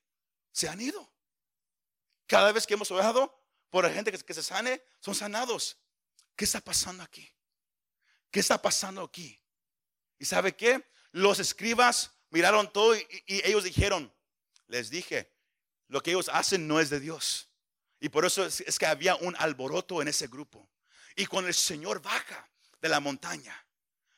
se 0.52 0.68
han 0.68 0.82
ido. 0.82 1.10
Cada 2.28 2.52
vez 2.52 2.66
que 2.66 2.74
hemos 2.74 2.92
orado 2.92 3.34
por 3.70 3.86
la 3.86 3.92
gente 3.92 4.12
que, 4.12 4.18
que 4.20 4.34
se 4.34 4.44
sane, 4.44 4.84
son 5.00 5.16
sanados. 5.16 5.78
¿Qué 6.36 6.46
está 6.46 6.60
pasando 6.62 7.04
aquí? 7.04 7.34
¿Qué 8.34 8.40
está 8.40 8.60
pasando 8.60 9.04
aquí? 9.04 9.40
¿Y 10.18 10.26
sabe 10.26 10.56
qué? 10.56 10.84
Los 11.12 11.40
escribas 11.40 12.12
miraron 12.32 12.74
todo 12.74 12.98
y, 12.98 13.06
ellos 13.28 13.64
dijeron, 13.64 14.12
les 14.68 14.90
dije, 14.90 15.32
lo 15.88 16.02
que 16.02 16.12
ellos 16.12 16.30
hacen 16.34 16.68
no 16.68 16.80
es 16.80 16.90
de 16.90 17.00
Dios. 17.00 17.48
Y 18.00 18.10
por 18.10 18.26
eso 18.26 18.44
es, 18.44 18.80
que 18.80 18.86
había 18.88 19.16
un 19.16 19.36
alboroto 19.38 20.02
en 20.02 20.08
ese 20.08 20.28
grupo. 20.28 20.68
Y 21.16 21.28
cuando 21.28 21.48
el 21.48 21.54
Señor 21.54 22.02
baja 22.02 22.50
de 22.82 22.90
la 22.90 23.00
montaña, 23.00 23.56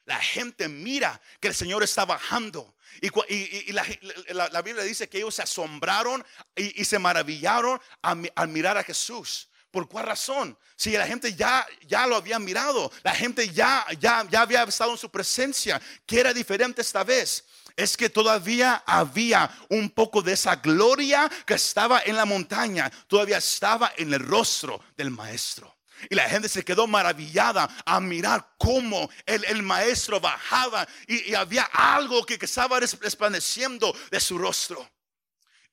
la 0.05 0.17
gente 0.17 0.69
mira 0.69 1.21
que 1.41 1.49
el 1.49 1.53
Señor 1.53 1.83
está 1.83 2.05
bajando. 2.05 2.77
Y, 3.01 3.73
la, 3.73 4.61
Biblia 4.61 4.83
dice 4.85 5.09
que 5.09 5.17
ellos 5.17 5.35
se 5.35 5.41
asombraron 5.41 6.25
y, 6.55 6.85
se 6.85 6.99
maravillaron 6.99 7.81
al 8.01 8.47
mirar 8.47 8.77
a 8.77 8.83
Jesús. 8.83 9.49
¿Por 9.75 9.89
cuál 9.89 10.05
razón? 10.05 10.57
Si 10.77 10.91
la 10.91 11.05
gente 11.05 11.35
ya, 11.35 11.67
ya 11.85 12.07
lo 12.07 12.15
había 12.15 12.39
mirado, 12.39 12.89
la 13.03 13.13
gente 13.13 13.49
ya, 13.49 13.85
ya, 13.99 14.25
ya 14.31 14.39
había 14.39 14.63
estado 14.63 14.91
en 14.91 14.97
su 14.97 15.11
presencia, 15.11 15.81
que 16.05 16.21
era 16.21 16.33
diferente 16.33 16.81
esta 16.81 17.03
vez 17.03 17.43
es 17.75 17.97
que 17.97 18.09
todavía 18.09 18.81
había 18.85 19.51
un 19.67 19.89
poco 19.89 20.21
de 20.21 20.31
esa 20.31 20.55
gloria 20.55 21.29
que 21.45 21.55
estaba 21.55 22.01
en 22.05 22.15
la 22.15 22.23
montaña, 22.23 22.89
todavía 23.07 23.39
estaba 23.39 23.91
en 23.97 24.13
el 24.13 24.21
rostro 24.21 24.81
del 24.95 25.11
maestro. 25.11 25.75
Y 26.09 26.15
la 26.15 26.29
gente 26.29 26.47
se 26.47 26.63
quedó 26.63 26.87
maravillada 26.87 27.67
a 27.85 27.99
mirar 27.99 28.53
cómo 28.57 29.09
el, 29.25 29.61
maestro 29.61 30.21
bajaba 30.21 30.87
y, 31.05 31.33
había 31.33 31.63
algo 31.63 32.25
que, 32.25 32.37
estaba 32.39 32.79
resplandeciendo 32.79 33.93
de 34.09 34.21
su 34.21 34.37
rostro. 34.37 34.89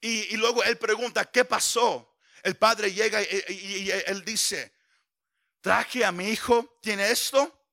y 0.01 0.37
luego 0.37 0.65
él 0.65 0.77
pregunta, 0.77 1.25
¿qué 1.25 1.45
pasó? 1.45 2.12
El 2.43 2.57
padre 2.57 2.93
llega 2.93 3.23
y, 3.23 3.91
él 4.07 4.25
dice, 4.25 4.73
traje 5.61 6.05
a 6.05 6.13
mi 6.13 6.29
hijo, 6.29 6.79
tiene 6.81 7.11
esto, 7.11 7.67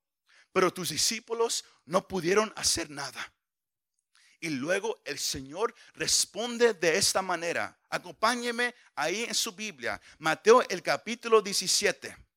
pero 0.51 0.73
tus 0.73 0.89
discípulos 0.89 1.65
no 1.85 2.07
pudieron 2.07 2.53
hacer 2.55 2.89
nada. 2.89 3.33
Y 4.39 4.49
luego 4.49 5.01
el 5.03 5.19
Señor 5.19 5.75
responde 5.95 6.73
de 6.73 6.97
esta 6.97 7.21
manera. 7.21 7.77
Acompáñeme 7.89 8.73
ahí 8.95 9.23
en 9.23 9.35
su 9.35 9.51
Biblia, 9.51 9.99
Mateo 10.17 10.63
el 10.69 10.81
capítulo 10.81 11.41
17. 11.41 12.28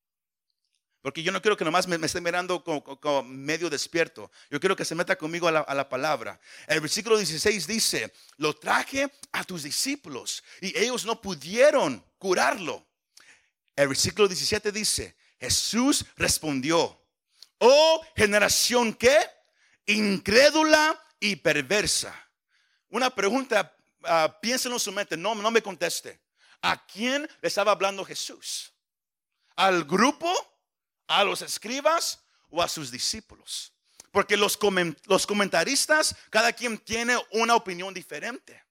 Porque 1.03 1.21
yo 1.21 1.33
no 1.33 1.41
quiero 1.41 1.57
que 1.57 1.65
nomás 1.65 1.85
me, 1.85 1.97
esté 2.05 2.21
mirando 2.21 2.63
como, 2.63 3.23
medio 3.23 3.69
despierto. 3.69 4.31
Yo 4.49 4.57
quiero 4.57 4.73
que 4.73 4.85
se 4.85 4.95
meta 4.95 5.17
conmigo 5.17 5.49
a 5.49 5.51
la, 5.51 5.89
palabra. 5.89 6.39
El 6.65 6.79
versículo 6.79 7.17
16 7.17 7.67
dice, 7.67 8.13
lo 8.37 8.55
traje 8.55 9.11
a 9.33 9.43
tus 9.43 9.63
discípulos 9.63 10.41
y 10.61 10.77
ellos 10.79 11.03
no 11.05 11.19
pudieron 11.19 12.01
curarlo. 12.17 12.87
El 13.75 13.89
versículo 13.89 14.29
17 14.29 14.71
dice, 14.71 15.17
Jesús 15.41 16.05
respondió, 16.15 17.05
oh 17.57 18.01
generación 18.15 18.93
que 18.93 19.17
incrédula 19.87 20.97
y 21.19 21.35
perversa. 21.35 22.15
Una 22.87 23.13
pregunta, 23.13 23.75
uh, 24.03 24.39
piénsenlo 24.41 24.77
en 24.77 24.79
su 24.79 24.93
mente, 24.93 25.17
no, 25.17 25.35
no 25.35 25.51
me 25.51 25.61
conteste. 25.61 26.21
¿A 26.61 26.87
quién 26.87 27.29
le 27.41 27.47
estaba 27.49 27.73
hablando 27.73 28.05
Jesús? 28.05 28.71
¿Al 29.57 29.83
grupo? 29.83 30.52
¿A 31.13 31.23
los 31.23 31.43
escribas 31.43 32.23
o 32.49 32.59
a 32.59 32.67
sus 32.67 32.89
discípulos? 32.89 33.71
Porque 34.09 34.35
los, 34.35 34.57
los 35.05 35.27
comentaristas, 35.27 36.15
cada 36.31 36.51
quien 36.53 36.79
tiene 36.79 37.15
una 37.29 37.55
opinión 37.55 37.93
diferente. 37.93 38.63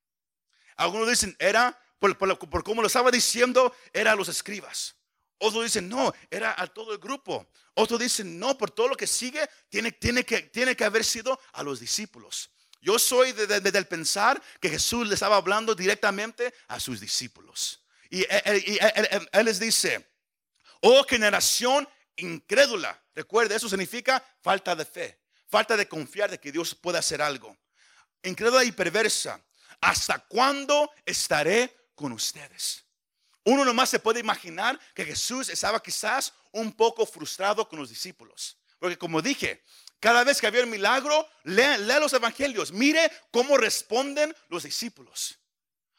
Algunos 0.75 1.09
dicen, 1.09 1.37
era 1.39 1.81
por, 2.01 2.65
como 2.65 2.81
lo 2.81 2.89
estaba 2.89 3.13
diciendo, 3.13 3.73
era 3.93 4.11
a 4.11 4.17
los 4.17 4.29
escribas. 4.29 4.97
Otros 5.39 5.63
dicen, 5.63 5.89
no, 5.89 6.13
era 6.33 6.53
a 6.59 6.67
todo 6.67 6.93
el 6.93 6.99
grupo. 6.99 7.49
Otros 7.75 8.01
dicen, 8.01 8.41
no, 8.41 8.59
por 8.59 8.73
todo 8.73 8.89
lo 8.89 8.97
que 8.97 9.07
sigue, 9.07 9.49
tiene, 9.69 9.93
tiene, 9.93 10.25
que, 10.25 10.43
tiene 10.43 10.75
que 10.75 10.85
haber 10.85 11.05
sido 11.05 11.39
a 11.53 11.63
los 11.63 11.79
discípulos. 11.79 12.51
Yo 12.81 12.99
soy 12.99 13.31
del 13.31 13.87
pensar 13.87 14.43
que 14.61 14.69
Jesús 14.69 15.07
le 15.07 15.15
estaba 15.15 15.37
hablando 15.37 15.77
directamente 15.77 16.53
a 16.67 16.81
sus 16.81 16.99
discípulos. 16.99 17.85
Y, 18.11 18.27
él, 18.29 19.45
les 19.45 19.61
dice, 19.61 20.11
oh 20.81 21.05
generación 21.05 21.89
incrédula. 22.17 23.01
Recuerde, 23.15 23.57
eso 23.57 23.69
significa 23.69 24.25
falta 24.41 24.75
de 24.75 24.85
fe, 24.85 25.21
falta 25.49 25.77
de 25.77 25.89
confiar 25.89 26.31
de 26.31 26.39
que 26.39 26.53
Dios 26.53 26.75
puede 26.75 26.99
hacer 26.99 27.21
algo. 27.21 27.57
Incrédula 28.23 28.65
y 28.65 28.73
perversa. 28.73 29.43
¿Hasta 29.81 30.19
cuándo 30.19 30.91
estaré 31.05 31.83
con 31.95 32.13
ustedes. 32.13 32.85
Uno 33.45 33.65
nomás 33.65 33.91
se 33.91 33.99
puede 33.99 34.21
imaginar 34.21 34.79
que 34.95 35.05
Jesús 35.05 35.49
estaba 35.49 35.83
quizás 35.83 36.33
un 36.53 36.73
poco 36.73 37.07
frustrado 37.07 37.69
con 37.69 37.79
los 37.79 37.89
discípulos. 37.89 38.59
Porque 38.79 38.99
como 38.99 39.23
dije, 39.23 39.65
cada 40.01 40.25
vez 40.25 40.41
que 40.41 40.47
había 40.47 40.65
un 40.65 40.71
milagro, 40.71 41.29
lea, 41.45 41.79
los 41.79 42.13
evangelios, 42.13 42.73
mire 42.73 43.11
cómo 43.31 43.57
responden 43.57 44.35
los 44.49 44.65
discípulos. 44.65 45.39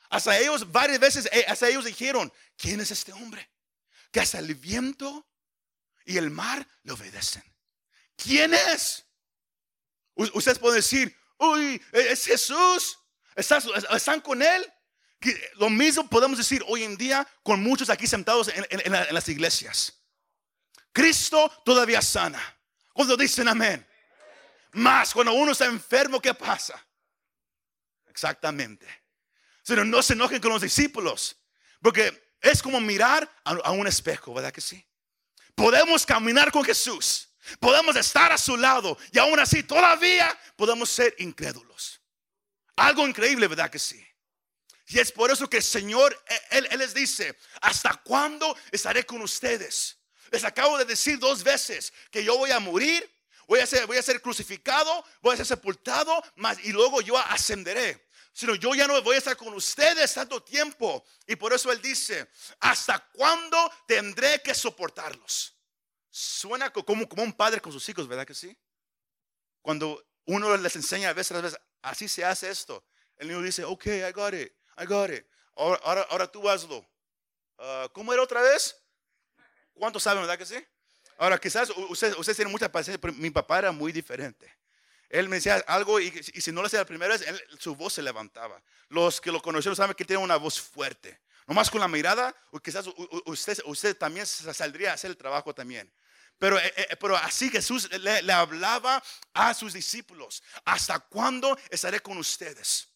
Hasta 0.09 0.37
ellos 0.37 0.71
varias 0.71 0.99
veces, 0.99 1.29
eh, 1.31 1.45
hasta 1.47 1.69
ellos 1.69 1.85
dijeron, 1.85 2.31
¿quién 2.57 2.79
es 2.79 2.91
este 2.91 3.13
hombre? 3.13 3.49
Que 4.11 4.19
hasta 4.19 4.39
el 4.39 4.53
viento 4.55 5.25
y 6.05 6.17
el 6.17 6.29
mar 6.29 6.67
le 6.83 6.93
obedecen. 6.93 7.43
¿Quién 8.15 8.53
es? 8.53 9.05
Ustedes 10.15 10.59
pueden 10.59 10.77
decir, 10.77 11.15
uy, 11.37 11.81
es 11.91 12.25
Jesús. 12.25 12.99
¿Están 13.35 14.21
con 14.21 14.41
él? 14.41 14.71
lo 15.55 15.69
mismo 15.69 16.07
podemos 16.09 16.37
decir 16.37 16.63
hoy 16.67 16.83
en 16.83 16.97
día 16.97 17.27
con 17.43 17.61
muchos 17.61 17.89
aquí 17.89 18.07
sentados 18.07 18.51
en, 18.53 18.91
las 18.91 19.29
iglesias. 19.29 19.93
Cristo 20.91 21.51
todavía 21.65 22.01
sana. 22.01 22.41
Cuando 22.93 23.17
dicen 23.17 23.47
amén. 23.47 23.85
Más 24.73 25.13
cuando 25.13 25.33
uno 25.33 25.51
está 25.51 25.65
enfermo, 25.65 26.19
¿qué 26.19 26.33
pasa? 26.33 26.83
Exactamente. 28.07 28.87
Pero 29.65 29.85
no 29.85 30.01
se 30.01 30.13
enojen 30.13 30.41
con 30.41 30.51
los 30.51 30.61
discípulos. 30.61 31.37
Porque 31.81 32.35
es 32.41 32.61
como 32.61 32.79
mirar 32.79 33.29
a, 33.43 33.71
un 33.71 33.87
espejo, 33.87 34.33
¿verdad 34.33 34.51
que 34.51 34.61
sí? 34.61 34.85
Podemos 35.55 36.05
caminar 36.05 36.51
con 36.51 36.63
Jesús. 36.63 37.29
Podemos 37.59 37.95
estar 37.95 38.31
a 38.31 38.37
su 38.37 38.55
lado 38.55 38.97
y 39.11 39.19
aún 39.19 39.39
así 39.39 39.63
todavía 39.63 40.37
podemos 40.55 40.89
ser 40.89 41.13
incrédulos. 41.19 41.99
Algo 42.75 43.07
increíble, 43.07 43.47
¿verdad 43.47 43.69
que 43.69 43.79
sí? 43.79 44.03
Y 44.87 44.99
es 44.99 45.11
por 45.11 45.31
eso 45.31 45.49
que 45.49 45.57
el 45.57 45.63
Señor, 45.63 46.17
él, 46.51 46.67
él, 46.71 46.79
les 46.79 46.93
dice, 46.93 47.37
¿hasta 47.61 47.93
cuándo 48.03 48.57
estaré 48.71 49.05
con 49.05 49.21
ustedes? 49.21 49.97
Les 50.31 50.43
acabo 50.43 50.77
de 50.77 50.85
decir 50.85 51.19
dos 51.19 51.43
veces 51.43 51.93
que 52.11 52.23
yo 52.23 52.37
voy 52.37 52.51
a 52.51 52.59
morir, 52.59 53.09
voy 53.47 53.59
a 53.59 53.65
ser, 53.65 53.85
voy 53.87 53.97
a 53.97 54.01
ser 54.01 54.21
crucificado, 54.21 55.05
voy 55.21 55.33
a 55.33 55.37
ser 55.37 55.45
sepultado, 55.45 56.23
y 56.63 56.71
luego 56.71 57.01
yo 57.01 57.17
ascenderé. 57.17 58.07
Sino 58.33 58.55
yo 58.55 58.73
ya 58.73 58.87
no 58.87 58.99
voy 59.03 59.15
a 59.15 59.19
estar 59.19 59.37
con 59.37 59.53
ustedes 59.53 60.13
tanto 60.13 60.41
tiempo. 60.41 61.05
Y 61.27 61.35
por 61.35 61.53
eso 61.53 61.71
Él 61.71 61.81
dice, 61.81 62.27
¿hasta 62.59 62.99
cuándo 63.11 63.71
tendré 63.87 64.41
que 64.41 64.55
soportarlos? 64.55 65.55
Suena 66.09 66.73
como, 66.73 67.07
como 67.07 67.23
un 67.23 67.33
padre 67.33 67.61
con 67.61 67.71
sus 67.71 67.87
hijos, 67.89 68.07
¿verdad 68.07 68.25
que 68.25 68.33
sí? 68.33 68.57
Cuando 69.61 70.03
uno 70.25 70.57
les 70.57 70.75
enseña 70.75 71.09
a 71.09 71.13
veces, 71.13 71.37
a 71.37 71.41
veces 71.41 71.59
así 71.81 72.07
se 72.07 72.25
hace 72.25 72.49
esto. 72.49 72.83
El 73.17 73.27
niño 73.27 73.41
dice, 73.41 73.63
ok, 73.63 73.85
I 73.85 74.11
got 74.11 74.33
it, 74.33 74.51
I 74.77 74.85
got 74.85 75.11
it. 75.11 75.25
Ahora, 75.55 76.01
ahora, 76.09 76.31
tú 76.31 76.49
hazlo. 76.49 76.79
Uh, 77.57 77.87
¿Cómo 77.93 78.11
era 78.11 78.23
otra 78.23 78.41
vez? 78.41 78.75
¿Cuántos 79.73 80.03
saben, 80.03 80.23
verdad 80.23 80.37
que 80.37 80.45
sí? 80.45 80.65
Ahora, 81.17 81.37
quizás 81.37 81.69
ustedes 81.89 82.17
usted 82.17 82.35
tienen 82.35 82.51
mucha 82.51 82.71
paciencia, 82.71 82.99
pero 82.99 83.13
mi 83.13 83.29
papá 83.29 83.59
era 83.59 83.71
muy 83.71 83.91
diferente. 83.91 84.51
Él 85.13 85.29
me 85.29 85.35
decía 85.35 85.63
algo 85.67 85.99
y, 85.99 86.09
si 86.23 86.51
no 86.51 86.61
lo 86.61 86.67
hacía 86.67 86.79
la 86.79 86.85
primera 86.85 87.15
vez, 87.15 87.23
su 87.59 87.75
voz 87.75 87.93
se 87.93 88.01
levantaba. 88.01 88.59
Los 88.89 89.21
que 89.21 89.31
lo 89.31 89.43
conocieron 89.43 89.75
saben 89.75 89.95
que 89.95 90.05
tiene 90.05 90.23
una 90.23 90.37
voz 90.37 90.59
fuerte. 90.59 91.21
Nomás 91.45 91.69
con 91.69 91.81
la 91.81 91.87
mirada, 91.87 92.35
quizás 92.63 92.89
usted, 93.25 93.59
usted 93.65 93.95
también 93.95 94.25
saldría 94.25 94.89
a 94.89 94.93
hacer 94.95 95.11
el 95.11 95.17
trabajo 95.17 95.53
también. 95.53 95.93
Pero, 96.39 96.57
eh, 96.57 96.73
eh, 96.75 96.97
pero 96.99 97.15
así 97.15 97.51
Jesús 97.51 97.87
le, 97.91 98.23
le, 98.23 98.33
hablaba 98.33 99.03
a 99.35 99.53
sus 99.53 99.73
discípulos. 99.73 100.41
¿Hasta 100.65 100.99
cuándo 100.99 101.59
estaré 101.69 101.99
con 101.99 102.17
ustedes? 102.17 102.87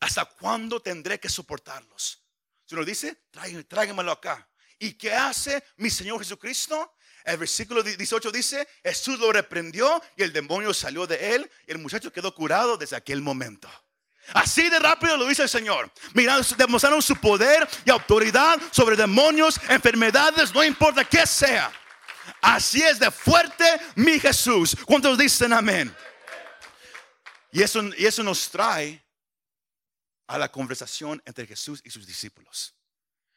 ¿Hasta 0.00 0.24
cuándo 0.24 0.82
tendré 0.82 1.20
que 1.20 1.28
soportarlos? 1.28 2.24
Si 2.66 2.74
nos 2.74 2.84
dice, 2.84 3.28
tráiganmelo 3.68 4.10
acá. 4.10 4.48
¿Y 4.80 4.94
qué 4.94 5.14
hace 5.14 5.62
mi 5.76 5.90
Señor 5.90 6.18
Jesucristo? 6.18 6.96
El 7.24 7.38
versículo 7.38 7.82
18 7.82 8.30
dice, 8.32 8.66
Jesús 8.82 9.18
lo 9.18 9.32
reprendió 9.32 10.02
y 10.16 10.22
el 10.22 10.32
demonio 10.32 10.72
salió 10.72 11.06
de 11.06 11.34
él 11.34 11.50
y 11.66 11.72
el 11.72 11.78
muchacho 11.78 12.12
quedó 12.12 12.34
curado 12.34 12.76
desde 12.76 12.96
aquel 12.96 13.20
momento. 13.20 13.68
Así 14.34 14.68
de 14.68 14.78
rápido 14.78 15.16
lo 15.16 15.26
dice 15.26 15.42
el 15.42 15.48
Señor. 15.48 15.90
Mirando, 16.14 16.46
demostraron 16.56 17.00
su 17.00 17.16
poder 17.16 17.66
y 17.84 17.90
autoridad 17.90 18.58
sobre 18.70 18.96
demonios, 18.96 19.58
enfermedades, 19.68 20.52
no 20.52 20.62
importa 20.62 21.04
qué 21.04 21.26
sea. 21.26 21.72
Así 22.40 22.82
es 22.82 22.98
de 22.98 23.10
fuerte 23.10 23.64
mi 23.94 24.20
Jesús. 24.20 24.76
¿Cuántos 24.84 25.16
dicen 25.16 25.52
amén? 25.52 25.94
Y 27.50 27.62
eso, 27.62 27.82
y 27.96 28.04
eso 28.04 28.22
nos 28.22 28.50
trae 28.50 29.02
a 30.26 30.38
la 30.38 30.52
conversación 30.52 31.22
entre 31.24 31.46
Jesús 31.46 31.80
y 31.84 31.90
sus 31.90 32.06
discípulos. 32.06 32.74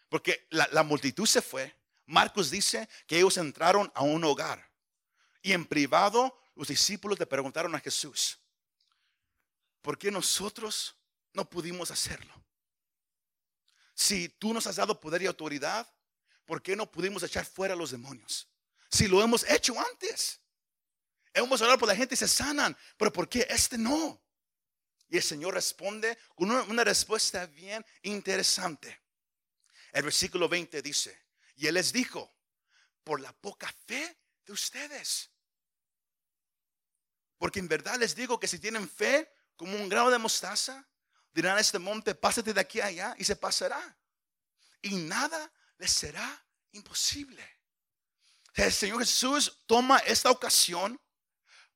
Porque 0.10 0.46
la, 0.50 0.84
multitud 0.84 1.26
se 1.26 1.42
fue. 1.42 1.74
Marcos 2.12 2.52
dice 2.52 2.90
que 3.08 3.18
ellos 3.18 3.38
entraron 3.38 3.90
a 3.96 4.04
un 4.04 4.22
hogar. 4.26 4.70
Y 5.42 5.54
en 5.54 5.66
privado 5.66 6.38
los 6.56 6.68
discípulos 6.68 7.18
le 7.18 7.26
preguntaron 7.26 7.74
a 7.74 7.80
Jesús, 7.80 8.38
¿por 9.82 9.98
qué 9.98 10.12
nosotros 10.12 10.96
no 11.32 11.50
pudimos 11.50 11.90
hacerlo? 11.90 12.34
Si 13.96 14.28
tú 14.28 14.54
nos 14.54 14.68
has 14.68 14.76
dado 14.76 15.00
poder 15.00 15.22
y 15.22 15.26
autoridad, 15.26 15.88
¿por 16.46 16.62
qué 16.62 16.76
no 16.76 16.92
pudimos 16.92 17.24
echar 17.24 17.46
fuera 17.46 17.76
a 17.76 17.78
los 17.78 17.92
demonios? 17.92 18.48
Si 18.90 19.08
lo 19.08 19.24
hemos 19.24 19.50
hecho 19.50 19.74
antes. 19.80 20.40
Hemos 21.34 21.62
hablado 21.62 21.80
por 21.80 21.88
la 21.88 21.96
gente 21.96 22.16
y 22.16 22.18
se 22.18 22.28
sanan, 22.28 22.76
pero 22.98 23.14
¿por 23.14 23.30
qué 23.30 23.48
este 23.50 23.78
no? 23.78 24.22
Y 25.08 25.16
el 25.16 25.24
Señor 25.24 25.54
responde 25.54 26.18
con 26.36 26.52
una 26.52 26.84
respuesta 26.84 27.46
bien 27.46 27.86
interesante. 28.02 29.02
El 29.94 30.04
versículo 30.04 30.50
20 30.50 30.82
dice, 30.82 31.31
y 31.56 31.68
Él 31.68 31.76
les 31.76 31.92
dijo, 31.94 32.34
por 33.04 33.22
la 33.22 33.34
poca 33.34 33.74
fe 33.86 34.18
de 34.46 34.54
ustedes. 34.54 35.30
Porque 37.38 37.60
en 37.60 37.68
verdad 37.68 37.98
les 37.98 38.16
digo 38.16 38.40
que 38.40 38.48
si 38.48 38.60
tienen 38.60 38.90
fe 38.90 39.32
como 39.56 39.76
un 39.76 39.90
grano 39.90 40.12
de 40.12 40.18
mostaza, 40.18 40.88
dirán 41.34 41.58
a 41.58 41.62
este 41.62 41.80
monte, 41.80 42.14
pásate 42.16 42.54
de 42.54 42.62
aquí 42.62 42.80
a 42.80 42.88
allá 42.88 43.16
y 43.18 43.24
se 43.24 43.36
pasará. 43.36 43.98
Y 44.82 44.96
nada 44.96 45.52
les 45.78 45.92
será 45.92 46.46
imposible. 46.72 47.44
El 48.54 48.72
Señor 48.72 49.00
Jesús 49.00 49.64
toma 49.66 49.98
esta 50.00 50.30
ocasión 50.30 51.00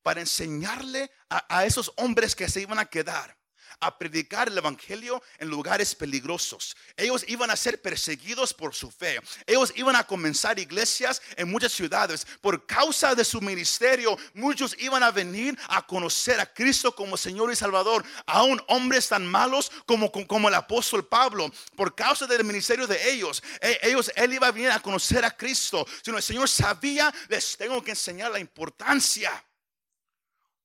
para 0.02 0.22
enseñarle 0.22 1.12
a 1.30 1.66
esos 1.66 1.92
hombres 1.98 2.36
que 2.36 2.48
se 2.50 2.62
iban 2.62 2.78
a 2.78 2.86
quedar 2.86 3.36
a 3.80 3.98
predicar 3.98 4.48
el 4.48 4.58
Evangelio 4.58 5.22
en 5.40 5.50
lugares 5.50 5.96
peligrosos. 5.96 6.76
Ellos 6.98 7.26
iban 7.28 7.50
a 7.52 7.56
ser 7.56 7.82
perseguidos 7.82 8.54
por 8.54 8.74
su 8.74 8.92
fe. 8.92 9.20
Ellos 9.46 9.74
iban 9.76 9.96
a 9.96 10.06
comenzar 10.06 10.60
iglesias 10.60 11.22
en 11.36 11.50
muchas 11.50 11.74
ciudades. 11.74 12.26
Por 12.42 12.66
causa 12.66 13.16
de 13.16 13.26
su 13.26 13.42
ministerio, 13.42 14.18
muchos 14.34 14.76
iban 14.80 15.04
a 15.04 15.12
venir 15.12 15.58
a 15.70 15.86
conocer 15.86 16.40
a 16.40 16.52
Cristo 16.52 16.96
como 16.96 17.18
Señor 17.18 17.52
y 17.52 17.56
Salvador. 17.56 18.06
Aún 18.26 18.62
hombres 18.68 19.10
tan 19.10 19.26
malos 19.26 19.72
como, 19.86 20.12
como 20.12 20.48
el 20.48 20.56
apóstol 20.56 21.08
Pablo. 21.08 21.52
Por 21.76 21.96
causa 21.96 22.26
del 22.28 22.44
ministerio 22.44 22.88
de 22.88 23.12
ellos, 23.12 23.44
e, 23.62 23.80
ellos, 23.84 24.12
él 24.16 24.34
iba 24.34 24.48
a 24.48 24.52
venir 24.52 24.72
a 24.72 24.80
conocer 24.80 25.24
a 25.26 25.36
Cristo. 25.36 25.86
Sino 26.04 26.18
el 26.18 26.24
Señor 26.24 26.50
sabía, 26.50 27.14
les 27.28 27.58
tengo 27.58 27.84
que 27.84 27.92
enseñar 27.92 28.32
la 28.32 28.40
importancia 28.40 29.44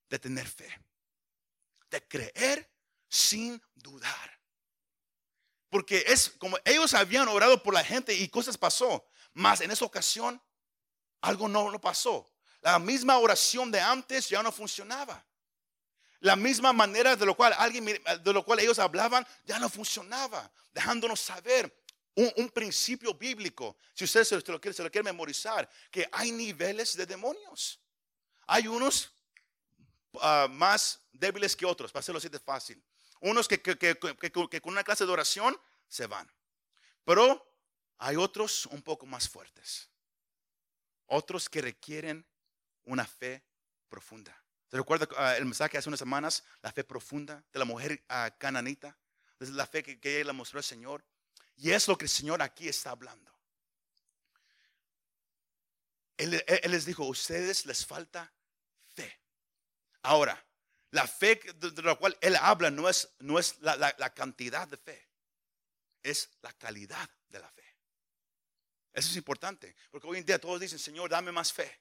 de 0.08 0.18
tener 0.18 0.46
fe. 0.46 0.68
De 1.90 2.06
creer 2.06 2.69
sin 3.10 3.60
dudar. 3.74 4.40
Porque 5.68 6.04
es 6.06 6.30
como 6.38 6.56
ellos 6.64 6.94
habían 6.94 7.28
orado 7.28 7.62
por 7.62 7.74
la 7.74 7.84
gente 7.84 8.14
y 8.14 8.28
cosas 8.28 8.56
pasó. 8.56 9.04
Mas 9.34 9.60
en 9.60 9.70
esa 9.70 9.84
ocasión 9.84 10.40
algo 11.20 11.48
no, 11.48 11.70
no 11.70 11.80
pasó. 11.80 12.26
La 12.62 12.78
misma 12.78 13.18
oración 13.18 13.70
de 13.70 13.80
antes 13.80 14.28
ya 14.28 14.42
no 14.42 14.50
funcionaba. 14.50 15.24
La 16.20 16.36
misma 16.36 16.72
manera 16.72 17.16
de 17.16 17.26
lo 17.26 17.34
cual 17.34 17.54
alguien 17.56 17.84
de 17.84 18.32
lo 18.32 18.44
cual 18.44 18.60
ellos 18.60 18.78
hablaban 18.78 19.26
ya 19.44 19.58
no 19.58 19.70
funcionaba, 19.70 20.50
dejándonos 20.72 21.20
saber 21.20 21.74
un, 22.14 22.50
principio 22.50 23.14
bíblico. 23.14 23.76
Si 23.94 24.04
usted 24.04 24.24
se 24.24 24.36
lo, 24.36 24.60
quiere, 24.60 24.74
se 24.74 24.82
lo 24.82 24.90
quiere 24.90 25.04
memorizar, 25.04 25.68
que 25.90 26.06
hay 26.12 26.30
niveles 26.30 26.94
de 26.96 27.06
demonios. 27.06 27.80
Hay 28.46 28.66
unos 28.66 29.10
ah, 30.20 30.46
más 30.50 31.00
débiles 31.10 31.56
que 31.56 31.64
otros, 31.64 31.90
para 31.90 32.00
hacerlo 32.00 32.18
así 32.18 32.28
de 32.28 32.38
fácil. 32.38 32.82
Unos 33.20 33.48
que, 33.48 33.60
con 33.60 34.72
una 34.72 34.84
clase 34.84 35.04
de 35.04 35.12
oración 35.12 35.58
se 35.88 36.06
van. 36.06 36.30
Pero 37.04 37.46
hay 37.98 38.16
otros 38.16 38.66
un 38.66 38.82
poco 38.82 39.06
más 39.06 39.28
fuertes. 39.28 39.88
Otros 41.06 41.48
que 41.48 41.60
requieren 41.60 42.26
una 42.84 43.06
fe 43.06 43.44
profunda. 43.88 44.36
¿Te 44.68 44.76
recuerdas 44.76 45.08
ah, 45.16 45.36
el 45.36 45.44
mensaje 45.44 45.76
hace 45.76 45.88
unas 45.88 45.98
semanas? 45.98 46.44
La 46.62 46.72
fe 46.72 46.84
profunda 46.84 47.44
de 47.52 47.58
la 47.58 47.64
mujer 47.64 48.02
uh, 48.08 48.30
cananita. 48.38 48.96
Es 49.38 49.50
la 49.50 49.66
fe 49.66 49.82
que, 49.82 49.98
ella 50.02 50.26
le 50.26 50.32
mostró 50.32 50.58
al 50.58 50.64
Señor. 50.64 51.04
Y 51.56 51.72
es 51.72 51.88
lo 51.88 51.98
que 51.98 52.04
el 52.04 52.10
Señor 52.10 52.40
aquí 52.40 52.68
está 52.68 52.90
hablando. 52.90 53.30
Él, 56.16 56.42
él 56.46 56.70
les 56.70 56.86
dijo, 56.86 57.02
a 57.02 57.08
ustedes 57.08 57.66
les 57.66 57.84
falta 57.84 58.32
fe. 58.94 59.20
Ahora, 60.02 60.42
la 60.90 61.06
fe 61.06 61.40
de 61.54 61.82
la 61.82 61.94
cual 61.94 62.16
Él 62.20 62.36
habla 62.36 62.70
no 62.70 62.88
es, 62.88 63.08
no 63.20 63.38
es 63.38 63.58
la, 63.60 64.14
cantidad 64.14 64.66
de 64.66 64.76
fe, 64.76 65.08
es 66.02 66.30
la 66.42 66.52
calidad 66.52 67.08
de 67.28 67.38
la 67.38 67.48
fe. 67.48 67.64
Eso 68.92 69.10
es 69.10 69.16
importante, 69.16 69.76
porque 69.90 70.08
hoy 70.08 70.18
en 70.18 70.26
día 70.26 70.40
todos 70.40 70.60
dicen, 70.60 70.78
Señor, 70.78 71.10
dame 71.10 71.30
más 71.30 71.52
fe. 71.52 71.80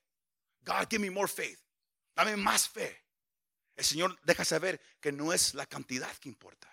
God, 0.62 0.88
give 0.90 1.00
me 1.00 1.10
more 1.10 1.28
faith. 1.28 1.60
Dame 2.16 2.38
más 2.38 2.70
fe. 2.70 3.04
El 3.76 3.86
Señor 3.86 4.20
deja 4.24 4.46
saber 4.46 4.80
que 5.00 5.12
no 5.12 5.34
es 5.34 5.54
la 5.54 5.66
cantidad 5.66 6.14
que 6.18 6.30
importa, 6.30 6.70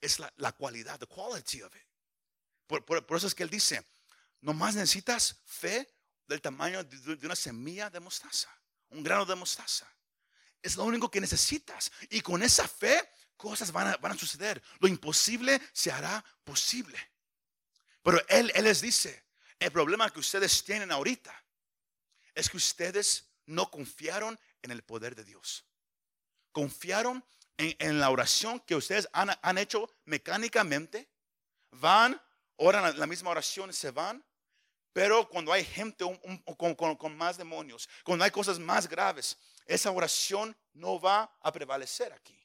es 0.00 0.18
la, 0.18 0.32
la 0.36 0.52
cualidad, 0.52 0.98
the 0.98 1.06
quality 1.06 1.62
of 1.62 1.74
it. 1.76 1.86
Por, 2.66 2.84
por, 2.84 3.16
eso 3.16 3.26
es 3.26 3.34
que 3.34 3.42
Él 3.42 3.50
dice, 3.50 3.86
nomás 4.40 4.74
necesitas 4.74 5.42
fe 5.44 5.86
del 6.26 6.40
tamaño 6.40 6.82
de 6.82 7.26
una 7.26 7.36
semilla 7.36 7.90
de 7.90 8.00
mostaza, 8.00 8.48
un 8.88 9.02
grano 9.02 9.26
de 9.26 9.34
mostaza. 9.34 9.86
Es 10.62 10.76
lo 10.76 10.84
único 10.84 11.10
que 11.10 11.20
necesitas. 11.20 11.90
Y 12.10 12.20
con 12.20 12.42
esa 12.42 12.66
fe, 12.68 13.10
cosas 13.36 13.72
van 13.72 13.88
a, 13.88 13.96
van 13.96 14.12
a 14.12 14.18
suceder. 14.18 14.62
Lo 14.78 14.88
imposible 14.88 15.60
se 15.72 15.90
hará 15.90 16.24
posible. 16.44 16.98
Pero 18.02 18.20
él, 18.28 18.52
les 18.62 18.80
dice, 18.80 19.24
el 19.58 19.70
problema 19.70 20.10
que 20.10 20.20
ustedes 20.20 20.64
tienen 20.64 20.90
ahorita 20.90 21.34
es 22.34 22.48
que 22.48 22.56
ustedes 22.56 23.30
no 23.46 23.70
confiaron 23.70 24.38
en 24.62 24.70
el 24.70 24.82
poder 24.82 25.14
de 25.14 25.24
Dios. 25.24 25.64
Confiaron 26.52 27.24
en, 27.56 28.00
la 28.00 28.10
oración 28.10 28.60
que 28.60 28.74
ustedes 28.74 29.08
han, 29.12 29.30
han, 29.42 29.58
hecho 29.58 29.88
mecánicamente. 30.04 31.08
Van, 31.70 32.20
oran 32.56 32.98
la 32.98 33.06
misma 33.06 33.30
oración, 33.30 33.72
se 33.72 33.90
van. 33.90 34.24
Pero 34.92 35.28
cuando 35.28 35.52
hay 35.52 35.64
gente 35.64 36.04
con, 36.56 37.16
más 37.16 37.38
demonios, 37.38 37.88
cuando 38.04 38.24
hay 38.24 38.30
cosas 38.30 38.58
más 38.58 38.88
graves, 38.88 39.38
esa 39.66 39.90
oración 39.90 40.56
no 40.74 41.00
va 41.00 41.36
a 41.40 41.52
prevalecer 41.52 42.12
aquí. 42.12 42.38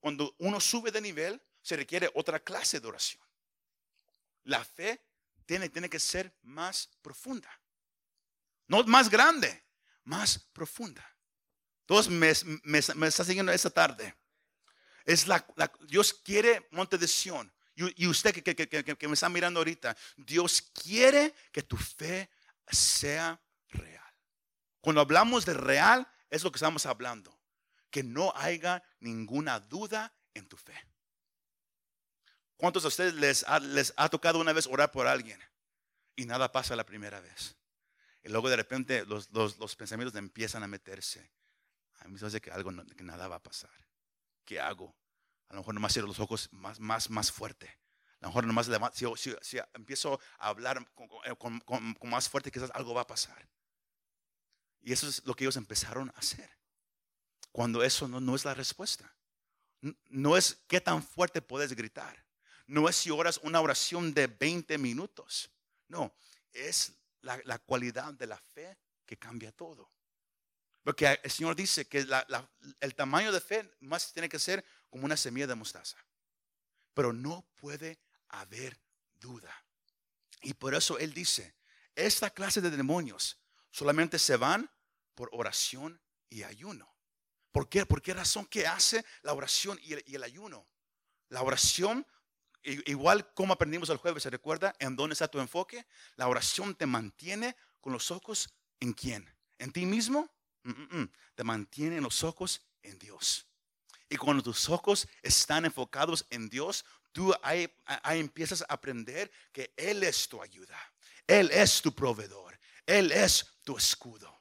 Cuando 0.00 0.34
uno 0.38 0.60
sube 0.60 0.90
de 0.90 1.00
nivel, 1.00 1.40
se 1.62 1.76
requiere 1.76 2.10
otra 2.14 2.38
clase 2.40 2.80
de 2.80 2.86
oración. 2.86 3.22
La 4.44 4.64
fe 4.64 5.02
tiene, 5.46 5.68
tiene 5.68 5.88
que 5.88 5.98
ser 5.98 6.36
más 6.42 6.90
profunda. 7.00 7.50
No 8.66 8.82
más 8.84 9.08
grande, 9.08 9.64
más 10.04 10.38
profunda. 10.52 11.04
Todos 11.86 12.08
me, 12.08 12.32
me, 12.64 12.78
está 13.08 13.24
siguiendo 13.24 13.52
esta 13.52 13.70
tarde. 13.70 14.14
Es 15.04 15.26
la, 15.26 15.46
Dios 15.86 16.14
quiere 16.14 16.66
monte 16.70 16.96
de 16.96 17.08
Sion. 17.08 17.52
Y, 17.76 18.06
usted 18.06 18.32
que, 18.32 18.54
que, 18.54 19.08
me 19.08 19.14
está 19.14 19.28
mirando 19.28 19.58
ahorita, 19.58 19.96
Dios 20.16 20.62
quiere 20.62 21.34
que 21.50 21.62
tu 21.62 21.76
fe 21.76 22.30
sea. 22.70 23.40
Cuando 24.84 25.00
hablamos 25.00 25.46
de 25.46 25.54
real, 25.54 26.06
es 26.28 26.44
lo 26.44 26.52
que 26.52 26.58
estamos 26.58 26.84
hablando. 26.84 27.34
Que 27.90 28.02
no 28.02 28.34
haya 28.36 28.82
ninguna 29.00 29.58
duda 29.58 30.14
en 30.34 30.46
tu 30.46 30.58
fe. 30.58 30.74
¿Cuántos 32.58 32.82
de 32.82 32.88
ustedes 32.88 33.14
les 33.14 33.94
ha, 33.96 34.08
tocado 34.10 34.40
una 34.40 34.52
vez 34.52 34.66
orar 34.66 34.92
por 34.92 35.06
alguien 35.06 35.40
y 36.16 36.26
nada 36.26 36.52
pasa 36.52 36.76
la 36.76 36.84
primera 36.84 37.18
vez? 37.20 37.56
Y 38.22 38.28
luego 38.28 38.50
de 38.50 38.56
repente 38.56 39.06
los, 39.06 39.30
los, 39.32 39.74
pensamientos 39.74 40.14
empiezan 40.18 40.62
a 40.62 40.66
meterse. 40.66 41.32
A 42.00 42.04
mí 42.06 42.18
me 42.20 42.26
hace 42.26 42.42
que 42.42 42.50
algo, 42.50 42.70
que 42.94 43.04
nada 43.04 43.26
va 43.26 43.36
a 43.36 43.42
pasar. 43.42 43.72
¿Qué 44.44 44.60
hago? 44.60 44.94
A 45.48 45.54
lo 45.54 45.60
mejor 45.60 45.74
nomás 45.74 45.94
cierro 45.94 46.08
los 46.08 46.20
ojos 46.20 46.50
más, 46.52 46.78
más, 46.78 47.08
más 47.08 47.32
fuerte. 47.32 47.68
A 48.20 48.26
lo 48.26 48.28
mejor 48.28 48.46
nomás 48.46 48.66
si, 48.92 49.06
si, 49.40 49.58
empiezo 49.72 50.20
a 50.38 50.48
hablar 50.48 50.86
con, 50.92 51.62
más 52.02 52.28
fuerte, 52.28 52.50
quizás 52.50 52.70
algo 52.74 52.92
va 52.92 53.00
a 53.00 53.06
pasar. 53.06 53.48
Y 54.84 54.92
eso 54.92 55.08
es 55.08 55.24
lo 55.24 55.34
que 55.34 55.44
ellos 55.44 55.56
empezaron 55.56 56.10
a 56.10 56.18
hacer. 56.18 56.48
Cuando 57.50 57.82
eso 57.82 58.06
no, 58.06 58.20
no 58.20 58.36
es 58.36 58.44
la 58.44 58.52
respuesta. 58.52 59.10
No 60.10 60.36
es 60.36 60.58
qué 60.68 60.80
tan 60.80 61.02
fuerte 61.02 61.40
puedes 61.40 61.74
gritar. 61.74 62.22
No 62.66 62.88
es 62.88 62.96
si 62.96 63.10
oras 63.10 63.40
una 63.42 63.60
oración 63.60 64.12
de 64.12 64.26
20 64.26 64.76
minutos. 64.76 65.50
No, 65.88 66.14
es 66.52 66.92
la, 67.22 67.40
la 67.44 67.58
cualidad 67.58 68.12
de 68.12 68.26
la 68.26 68.36
fe 68.36 68.76
que 69.06 69.16
cambia 69.16 69.52
todo. 69.52 69.90
Porque 70.82 71.18
el 71.22 71.30
Señor 71.30 71.56
dice 71.56 71.86
que 71.86 72.06
el 72.80 72.94
tamaño 72.94 73.32
de 73.32 73.40
fe 73.40 73.70
más 73.80 74.12
tiene 74.12 74.28
que 74.28 74.38
ser 74.38 74.62
como 74.90 75.06
una 75.06 75.16
semilla 75.16 75.46
de 75.46 75.54
mostaza. 75.54 75.96
Pero 76.92 77.14
no 77.14 77.46
puede 77.56 77.98
haber 78.28 78.78
duda. 79.14 79.64
Y 80.42 80.52
por 80.52 80.74
eso 80.74 80.98
Él 80.98 81.14
dice, 81.14 81.54
esta 81.94 82.28
clase 82.28 82.60
de 82.60 82.70
demonios 82.70 83.38
solamente 83.70 84.18
se 84.18 84.36
van 84.36 84.70
por 85.14 85.28
oración 85.32 86.00
y 86.28 86.42
ayuno. 86.42 86.94
¿Por 87.52 87.68
qué? 87.68 87.86
¿Por 87.86 88.02
qué 88.02 88.14
razón? 88.14 88.46
¿Qué 88.46 88.66
hace 88.66 89.04
la 89.22 89.32
oración 89.32 89.78
y 89.82 90.14
el, 90.14 90.22
ayuno? 90.22 90.66
La 91.28 91.42
oración, 91.42 92.06
igual 92.62 93.32
como 93.34 93.52
aprendimos 93.52 93.88
el 93.90 93.96
jueves, 93.96 94.24
¿se 94.24 94.30
recuerda? 94.30 94.74
¿En 94.78 94.96
dónde 94.96 95.12
está 95.12 95.28
tu 95.28 95.38
enfoque? 95.38 95.86
La 96.16 96.28
oración 96.28 96.74
te 96.74 96.86
mantiene 96.86 97.56
con 97.80 97.92
los 97.92 98.10
ojos 98.10 98.52
en 98.80 98.92
quién? 98.92 99.32
¿En 99.58 99.72
ti 99.72 99.86
mismo? 99.86 100.28
Mm, 100.64 100.70
mm, 100.70 101.00
mm. 101.00 101.12
Te 101.34 101.44
mantiene 101.44 102.00
los 102.00 102.24
ojos 102.24 102.62
en 102.82 102.98
Dios. 102.98 103.46
Y 104.08 104.16
cuando 104.16 104.42
tus 104.42 104.68
ojos 104.68 105.08
están 105.22 105.64
enfocados 105.64 106.26
en 106.30 106.48
Dios, 106.48 106.84
tú 107.12 107.32
ahí, 107.42 107.72
empiezas 108.10 108.62
a 108.62 108.74
aprender 108.74 109.30
que 109.52 109.72
Él 109.76 110.02
es 110.02 110.28
tu 110.28 110.42
ayuda. 110.42 110.78
Él 111.26 111.50
es 111.52 111.80
tu 111.80 111.94
proveedor. 111.94 112.58
Él 112.84 113.12
es 113.12 113.46
tu 113.64 113.76
escudo. 113.76 114.33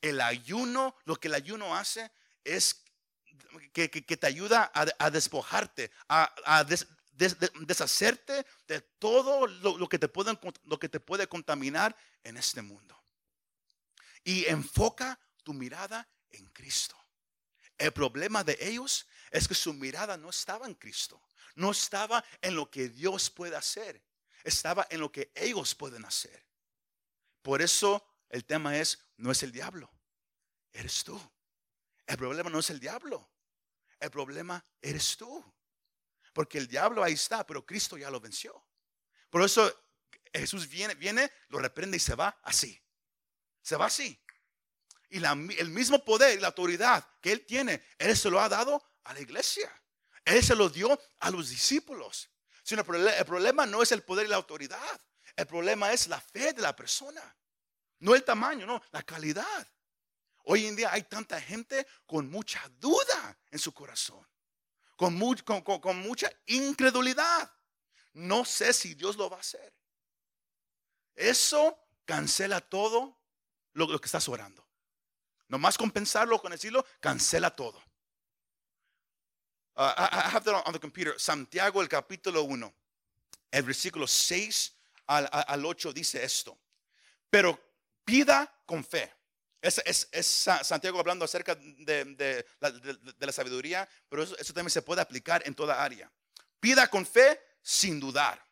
El 0.00 0.20
ayuno, 0.20 0.96
lo 1.04 1.16
que 1.16 1.28
el 1.28 1.34
ayuno 1.34 1.76
hace 1.76 2.10
es 2.44 2.84
que, 3.72 3.88
te 3.88 4.26
ayuda 4.26 4.70
a, 4.74 5.10
despojarte, 5.10 5.90
a, 6.08 6.64
deshacerte 7.60 8.46
de 8.66 8.80
todo 8.80 9.46
lo, 9.46 9.88
que 9.88 9.98
te 9.98 10.10
lo 10.64 10.78
que 10.78 10.88
te 10.88 11.00
puede 11.00 11.26
contaminar 11.26 11.96
en 12.24 12.36
este 12.36 12.62
mundo. 12.62 13.00
Y 14.24 14.46
enfoca 14.46 15.18
tu 15.42 15.52
mirada 15.52 16.08
en 16.30 16.46
Cristo. 16.46 16.96
El 17.78 17.92
problema 17.92 18.44
de 18.44 18.58
ellos 18.60 19.06
es 19.30 19.48
que 19.48 19.54
su 19.54 19.72
mirada 19.72 20.16
no 20.16 20.28
estaba 20.30 20.66
en 20.66 20.74
Cristo, 20.74 21.22
no 21.54 21.70
estaba 21.70 22.22
en 22.42 22.54
lo 22.54 22.70
que 22.70 22.88
Dios 22.90 23.30
puede 23.30 23.56
hacer, 23.56 24.02
estaba 24.44 24.86
en 24.90 25.00
lo 25.00 25.10
que 25.10 25.32
ellos 25.34 25.74
pueden 25.74 26.04
hacer. 26.04 26.44
Por 27.42 27.62
eso 27.62 28.04
el 28.30 28.44
tema 28.44 28.78
es, 28.78 29.06
no 29.16 29.30
es 29.30 29.42
el 29.42 29.52
diablo, 29.52 29.92
eres 30.72 31.04
tú. 31.04 31.20
El 32.06 32.16
problema 32.16 32.50
no 32.50 32.60
es 32.60 32.70
el 32.70 32.80
diablo, 32.80 33.30
el 34.00 34.10
problema 34.10 34.64
eres 34.80 35.16
tú. 35.16 35.44
Porque 36.32 36.58
el 36.58 36.68
diablo 36.68 37.02
ahí 37.02 37.14
está, 37.14 37.44
pero 37.44 37.66
Cristo 37.66 37.98
ya 37.98 38.10
lo 38.10 38.20
venció. 38.20 38.64
Por 39.28 39.42
eso 39.42 39.72
Jesús 40.32 40.68
viene, 40.68 40.94
viene, 40.94 41.30
lo 41.48 41.58
reprende 41.58 41.96
y 41.96 42.00
se 42.00 42.14
va 42.14 42.40
así. 42.42 42.80
Se 43.62 43.76
va 43.76 43.86
así. 43.86 44.18
Y 45.08 45.22
el 45.24 45.70
mismo 45.70 46.04
poder 46.04 46.38
y 46.38 46.40
la 46.40 46.48
autoridad 46.48 47.06
que 47.20 47.32
Él 47.32 47.44
tiene, 47.44 47.84
Él 47.98 48.16
se 48.16 48.30
lo 48.30 48.40
ha 48.40 48.48
dado 48.48 48.82
a 49.04 49.12
la 49.12 49.20
iglesia. 49.20 49.70
Él 50.24 50.42
se 50.42 50.54
lo 50.54 50.68
dio 50.68 50.98
a 51.18 51.30
los 51.30 51.48
discípulos. 51.48 52.30
Sino 52.62 52.82
el 52.82 53.24
problema 53.26 53.66
no 53.66 53.82
es 53.82 53.90
el 53.90 54.02
poder 54.02 54.26
y 54.26 54.28
la 54.28 54.36
autoridad. 54.36 55.00
El 55.34 55.46
problema 55.46 55.92
es 55.92 56.06
la 56.06 56.20
fe 56.20 56.52
de 56.52 56.62
la 56.62 56.76
persona. 56.76 57.36
No 58.00 58.14
el 58.14 58.24
tamaño, 58.24 58.66
no, 58.66 58.82
la 58.90 59.02
calidad. 59.02 59.68
Hoy 60.44 60.66
en 60.66 60.74
día 60.74 60.92
hay 60.92 61.02
tanta 61.02 61.40
gente 61.40 61.86
con 62.06 62.30
mucha 62.30 62.60
duda 62.78 63.38
en 63.50 63.58
su 63.58 63.72
corazón. 63.72 64.26
Con, 64.96 65.18
con 65.54 65.98
mucha 66.00 66.30
incredulidad. 66.46 67.52
No 68.14 68.44
sé 68.44 68.72
si 68.72 68.94
Dios 68.94 69.16
lo 69.16 69.30
va 69.30 69.36
a 69.36 69.40
hacer. 69.40 69.72
Eso 71.14 71.78
cancela 72.04 72.60
todo 72.60 73.18
lo 73.74 73.86
que 74.00 74.06
estás 74.06 74.28
orando. 74.28 74.66
Nomás 75.48 75.76
compensarlo 75.76 76.40
con 76.40 76.52
decirlo, 76.52 76.84
cancela 77.00 77.54
todo. 77.54 77.82
Uh, 79.76 79.92
I, 79.96 80.30
have 80.32 80.44
that 80.44 80.62
on, 80.66 80.72
the 80.72 80.78
computer. 80.78 81.18
Santiago, 81.18 81.80
el 81.80 81.88
capítulo 81.88 82.42
1, 82.42 82.74
el 83.50 83.62
versículo 83.62 84.06
6 84.06 84.76
al, 85.06 85.28
al 85.30 85.64
8 85.64 85.92
dice 85.92 86.22
esto. 86.22 86.58
Pero 87.30 87.58
pida 88.04 88.52
con 88.66 88.84
fe. 88.84 89.12
Es, 89.60 90.08
es, 90.12 90.26
Santiago 90.62 90.98
hablando 90.98 91.24
acerca 91.24 91.54
de, 91.54 92.46
la 93.18 93.32
sabiduría, 93.32 93.88
pero 94.08 94.22
eso, 94.22 94.36
eso, 94.38 94.54
también 94.54 94.70
se 94.70 94.82
puede 94.82 95.02
aplicar 95.02 95.42
en 95.44 95.54
toda 95.54 95.82
área. 95.82 96.10
Pida 96.60 96.88
con 96.88 97.04
fe 97.04 97.40
sin 97.62 98.00
dudar, 98.00 98.42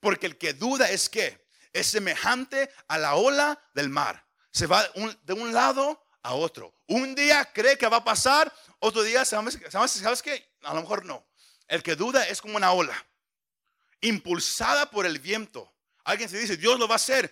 porque 0.00 0.26
el 0.26 0.38
que 0.38 0.54
duda 0.54 0.90
es 0.90 1.08
que 1.08 1.46
es 1.72 1.86
semejante 1.86 2.70
a 2.88 2.98
la 2.98 3.14
ola 3.16 3.60
del 3.74 3.88
mar. 3.88 4.26
Se 4.50 4.66
va 4.66 4.88
de 5.22 5.32
un 5.32 5.52
lado 5.52 6.02
a 6.22 6.34
otro. 6.34 6.74
Un 6.86 7.14
día 7.14 7.50
cree 7.52 7.76
que 7.76 7.88
va 7.88 7.98
a 7.98 8.04
pasar, 8.04 8.52
otro 8.80 9.02
día, 9.02 9.24
¿sabes, 9.24 9.58
sabes, 9.70 10.22
qué? 10.22 10.56
A 10.62 10.74
lo 10.74 10.82
mejor 10.82 11.04
no. 11.04 11.26
El 11.66 11.82
que 11.82 11.96
duda 11.96 12.26
es 12.28 12.40
como 12.40 12.56
una 12.56 12.72
ola, 12.72 13.06
impulsada 14.00 14.90
por 14.90 15.06
el 15.06 15.18
viento. 15.18 15.72
Alguien 16.08 16.30
se 16.30 16.38
dice, 16.38 16.56
Dios 16.56 16.78
lo 16.78 16.88
va 16.88 16.94
a 16.94 16.96
hacer, 16.96 17.30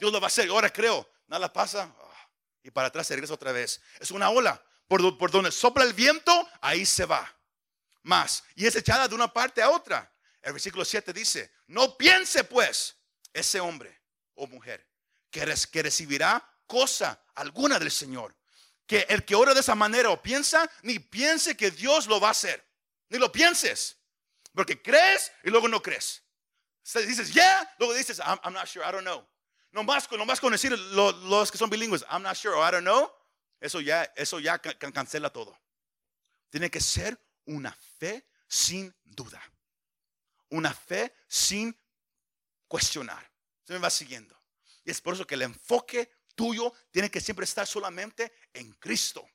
Dios 0.00 0.12
lo 0.12 0.20
va 0.20 0.26
a 0.26 0.28
hacer, 0.28 0.48
ahora 0.48 0.68
creo, 0.72 1.08
nada 1.28 1.52
pasa, 1.52 1.94
ah, 1.96 2.28
y 2.60 2.72
para 2.72 2.88
atrás 2.88 3.06
se 3.06 3.14
regresa 3.14 3.34
otra 3.34 3.52
vez. 3.52 3.80
Es 4.00 4.10
una 4.10 4.30
ola, 4.30 4.60
por, 4.88 5.30
donde 5.30 5.52
sopla 5.52 5.84
el 5.84 5.92
viento, 5.92 6.48
ahí 6.60 6.84
se 6.84 7.04
va. 7.04 7.32
Más, 8.02 8.42
y 8.56 8.66
es 8.66 8.74
echada 8.74 9.06
de 9.06 9.14
una 9.14 9.32
parte 9.32 9.62
a 9.62 9.70
otra. 9.70 10.12
El 10.42 10.54
versículo 10.54 10.84
7 10.84 11.12
dice, 11.12 11.52
no 11.68 11.96
piense 11.96 12.42
pues 12.42 12.96
ese 13.32 13.60
hombre 13.60 14.02
o 14.34 14.48
mujer 14.48 14.84
que 15.30 15.44
recibirá 15.44 16.44
cosa 16.66 17.22
alguna 17.36 17.78
del 17.78 17.92
Señor. 17.92 18.34
Que 18.88 19.06
el 19.08 19.24
que 19.24 19.36
ora 19.36 19.54
de 19.54 19.60
esa 19.60 19.76
manera 19.76 20.10
o 20.10 20.20
piensa, 20.20 20.68
ni 20.82 20.98
piense 20.98 21.56
que 21.56 21.70
Dios 21.70 22.08
lo 22.08 22.18
va 22.18 22.28
a 22.28 22.32
hacer. 22.32 22.68
Ni 23.08 23.18
lo 23.18 23.30
pienses. 23.30 23.98
Porque 24.52 24.82
crees 24.82 25.30
y 25.44 25.50
luego 25.50 25.68
no 25.68 25.80
crees. 25.80 26.25
Dices, 26.94 27.34
yeah, 27.34 27.68
luego 27.78 27.94
dices, 27.94 28.20
I'm, 28.20 28.52
not 28.52 28.68
sure, 28.68 28.84
I 28.84 28.92
don't 28.92 29.04
know. 29.04 29.26
No 29.72 29.82
más, 29.82 30.08
no 30.12 30.24
más 30.24 30.40
con 30.40 30.52
decir 30.52 30.70
los, 30.70 31.50
que 31.50 31.58
son 31.58 31.68
bilingües, 31.68 32.04
I'm 32.08 32.22
not 32.22 32.36
sure, 32.36 32.56
I 32.56 32.70
don't 32.70 32.84
know. 32.84 33.10
Eso 33.60 33.80
ya, 33.80 34.04
eso 34.14 34.38
ya 34.38 34.58
cancela 34.58 35.30
todo. 35.30 35.58
Tiene 36.48 36.70
que 36.70 36.80
ser 36.80 37.20
una 37.46 37.72
fe 37.98 38.28
sin 38.46 38.94
duda. 39.02 39.42
Una 40.50 40.72
fe 40.72 41.12
sin 41.26 41.76
cuestionar. 42.68 43.30
Se 43.64 43.72
me 43.72 43.80
va 43.80 43.90
siguiendo. 43.90 44.40
Y 44.84 44.92
es 44.92 45.00
por 45.00 45.14
eso 45.14 45.26
que 45.26 45.34
el 45.34 45.42
enfoque 45.42 46.08
tuyo 46.36 46.72
tiene 46.92 47.10
que 47.10 47.20
siempre 47.20 47.44
estar 47.44 47.66
solamente 47.66 48.32
en 48.52 48.72
Cristo. 48.74 49.28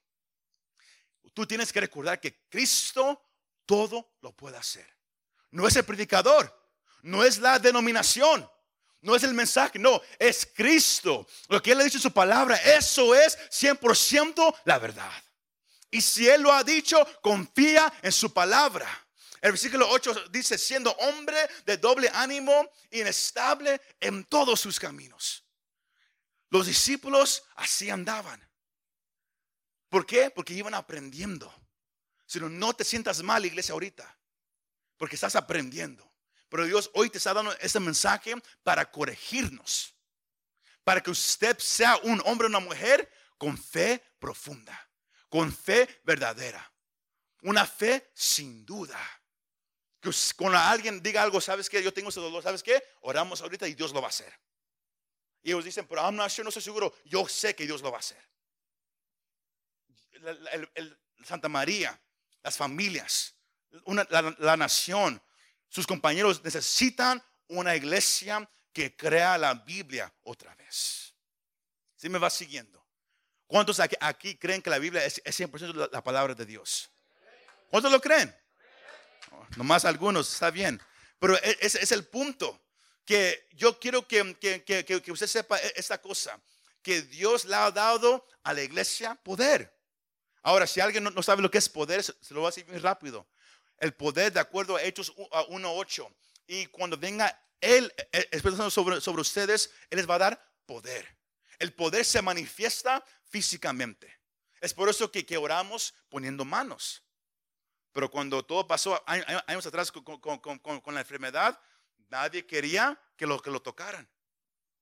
Tú 1.34 1.46
tienes 1.46 1.74
que 1.74 1.82
recordar 1.82 2.22
que 2.22 2.48
Cristo 2.48 3.30
todo 3.66 4.16
lo 4.22 4.32
puede 4.34 4.58
hacer. 4.58 4.88
No 5.50 5.68
es 5.68 5.76
el 5.76 5.84
predicador, 5.84 6.61
no 7.04 7.24
es 7.24 7.38
la 7.40 7.60
denominación, 7.60 8.50
No 9.04 9.16
es 9.16 9.24
el 9.24 9.34
mensaje, 9.34 9.80
no, 9.80 10.00
es 10.20 10.48
Cristo. 10.54 11.26
Lo 11.48 11.60
que 11.60 11.72
Él 11.72 11.82
ha 11.82 11.84
dicho 11.84 11.98
en 11.98 12.04
su 12.04 12.14
palabra, 12.14 12.56
eso 12.58 13.16
es 13.16 13.36
100% 13.50 14.56
la 14.66 14.78
verdad. 14.78 15.12
Y 15.90 16.02
si 16.02 16.30
Él 16.30 16.44
lo 16.44 16.54
ha 16.54 16.64
dicho, 16.64 17.04
confía 17.22 17.92
en 18.04 18.12
su 18.12 18.32
palabra. 18.32 18.88
El 19.42 19.54
versículo 19.54 19.90
8 19.90 20.28
dice, 20.30 20.56
siendo 20.56 20.92
hombre 20.92 21.36
de 21.66 21.78
doble 21.78 22.12
ánimo, 22.14 22.70
inestable 22.92 23.82
en 24.00 24.24
todos 24.26 24.60
sus 24.60 24.80
caminos. 24.80 25.44
Los 26.52 26.68
discípulos 26.68 27.44
así 27.56 27.90
andaban. 27.90 28.48
¿Por 29.90 30.06
qué? 30.06 30.30
Porque 30.30 30.54
iban 30.54 30.76
aprendiendo. 30.76 31.52
Si 32.28 32.40
no, 32.40 32.50
no 32.50 32.74
te 32.74 32.84
sientas 32.84 33.24
mal, 33.24 33.46
iglesia, 33.46 33.74
ahorita. 33.74 34.18
Porque 34.96 35.16
estás 35.16 35.36
aprendiendo. 35.36 36.11
Pero 36.52 36.66
Dios 36.66 36.92
hoy 36.94 37.10
te 37.10 37.18
está 37.18 37.34
dando 37.34 37.52
este 37.60 37.80
mensaje 37.80 38.36
para 38.62 38.92
corregirnos. 38.92 39.96
Para 40.84 41.02
que 41.02 41.10
usted 41.10 41.58
sea 41.58 41.98
un 42.04 42.22
hombre 42.26 42.46
o 42.46 42.50
una 42.50 42.60
mujer 42.60 43.12
con 43.38 43.58
fe 43.58 44.04
profunda. 44.20 44.90
Con 45.30 45.52
fe 45.52 46.02
verdadera. 46.04 46.72
Una 47.42 47.66
fe 47.66 48.12
sin 48.14 48.66
duda 48.66 49.00
que 50.02 50.10
cuando 50.36 50.58
alguien 50.58 51.02
diga 51.02 51.22
algo, 51.22 51.40
¿sabes 51.40 51.70
qué? 51.70 51.82
Yo 51.84 51.94
tengo 51.94 52.10
ese 52.10 52.20
dolor, 52.20 52.42
¿sabes 52.42 52.64
qué? 52.64 52.84
Oramos 53.02 53.40
ahorita 53.42 53.68
y 53.68 53.76
Dios 53.76 53.94
lo 53.94 54.02
va 54.02 54.08
a 54.08 54.10
hacer. 54.10 54.34
Y 55.44 55.52
ellos 55.52 55.64
dicen, 55.64 55.86
pero 55.88 56.02
I'm 56.02 56.16
not 56.16 56.30
sure, 56.30 56.44
no 56.44 56.50
estoy 56.50 56.64
seguro. 56.64 56.94
Yo 57.06 57.28
sé 57.28 57.56
que 57.56 57.66
Dios 57.66 57.82
lo 57.82 57.92
va 57.92 57.98
a 57.98 58.00
hacer. 58.00 58.30
Santa 61.24 61.50
María, 61.50 62.00
las 62.42 62.58
familias, 62.58 63.36
la, 64.40 64.58
nación, 64.58 65.22
sus 65.72 65.88
compañeros 65.88 66.44
necesitan 66.44 67.24
una 67.48 67.76
iglesia 67.76 68.48
que 68.72 68.96
crea 68.96 69.40
la 69.40 69.56
Biblia 69.56 70.14
otra 70.22 70.54
vez. 70.54 71.16
Si 71.96 72.10
me 72.10 72.20
va 72.20 72.30
siguiendo? 72.30 72.86
¿Cuántos 73.48 73.80
aquí, 73.80 74.36
creen 74.36 74.62
que 74.62 74.70
la 74.70 74.78
Biblia 74.78 75.04
es, 75.04 75.20
es 75.26 75.40
100% 75.40 75.90
la 75.92 76.04
palabra 76.04 76.36
de 76.36 76.46
Dios? 76.46 76.92
¿Cuántos 77.70 77.92
lo 77.92 78.00
creen? 78.00 78.36
nomás 79.56 79.86
algunos, 79.86 80.32
está 80.32 80.52
bien. 80.52 80.82
Pero 81.20 81.38
e, 81.38 81.58
ese 81.62 81.82
es 81.82 81.92
el 81.92 82.06
punto. 82.06 82.60
Que 83.06 83.48
yo 83.54 83.80
quiero 83.80 84.08
que, 84.08 84.22
usted 85.12 85.28
sepa 85.28 85.58
e, 85.58 85.74
esta 85.76 86.02
cosa. 86.02 86.40
Que 86.82 87.02
Dios 87.02 87.46
le 87.46 87.56
ha 87.56 87.72
dado 87.72 88.26
a 88.44 88.54
la 88.54 88.62
iglesia 88.62 89.16
poder. 89.16 89.76
Ahora, 90.44 90.66
si 90.66 90.80
alguien 90.80 91.04
no, 91.04 91.24
sabe 91.24 91.42
lo 91.42 91.52
que 91.52 91.60
es 91.60 91.70
poder, 91.70 92.04
se, 92.04 92.14
lo 92.30 92.42
voy 92.42 92.48
a 92.48 92.52
decir 92.52 92.68
muy 92.68 92.80
rápido. 92.80 93.28
El 93.82 93.96
poder, 93.96 94.32
de 94.32 94.40
acuerdo 94.40 94.76
a 94.76 94.84
Hechos 94.84 95.14
1.8. 95.16 96.08
Y 96.46 96.68
cuando 96.68 96.98
venga 96.98 97.44
Él, 97.60 97.92
e, 98.12 98.70
sobre, 98.70 99.02
sobre 99.02 99.22
ustedes, 99.22 99.72
Él 99.90 99.98
les 99.98 100.08
va 100.08 100.16
a 100.16 100.20
dar 100.20 100.54
poder. 100.68 101.18
El 101.58 101.74
poder 101.74 102.06
se 102.06 102.22
manifiesta 102.22 103.04
físicamente. 103.24 104.22
Es 104.62 104.76
por 104.76 104.88
eso 104.88 105.12
que, 105.12 105.26
que 105.26 105.36
oramos 105.36 105.96
poniendo 106.10 106.46
manos. 106.46 107.04
Pero 107.92 108.12
cuando 108.12 108.46
todo 108.46 108.68
pasó 108.68 109.04
años 109.08 109.66
atrás 109.66 109.92
con, 109.92 110.94
la 110.94 111.00
enfermedad, 111.00 111.60
nadie 112.08 112.46
quería 112.46 113.02
que 113.18 113.26
lo, 113.26 113.42
que 113.42 113.50
lo 113.50 113.64
tocaran. 113.64 114.08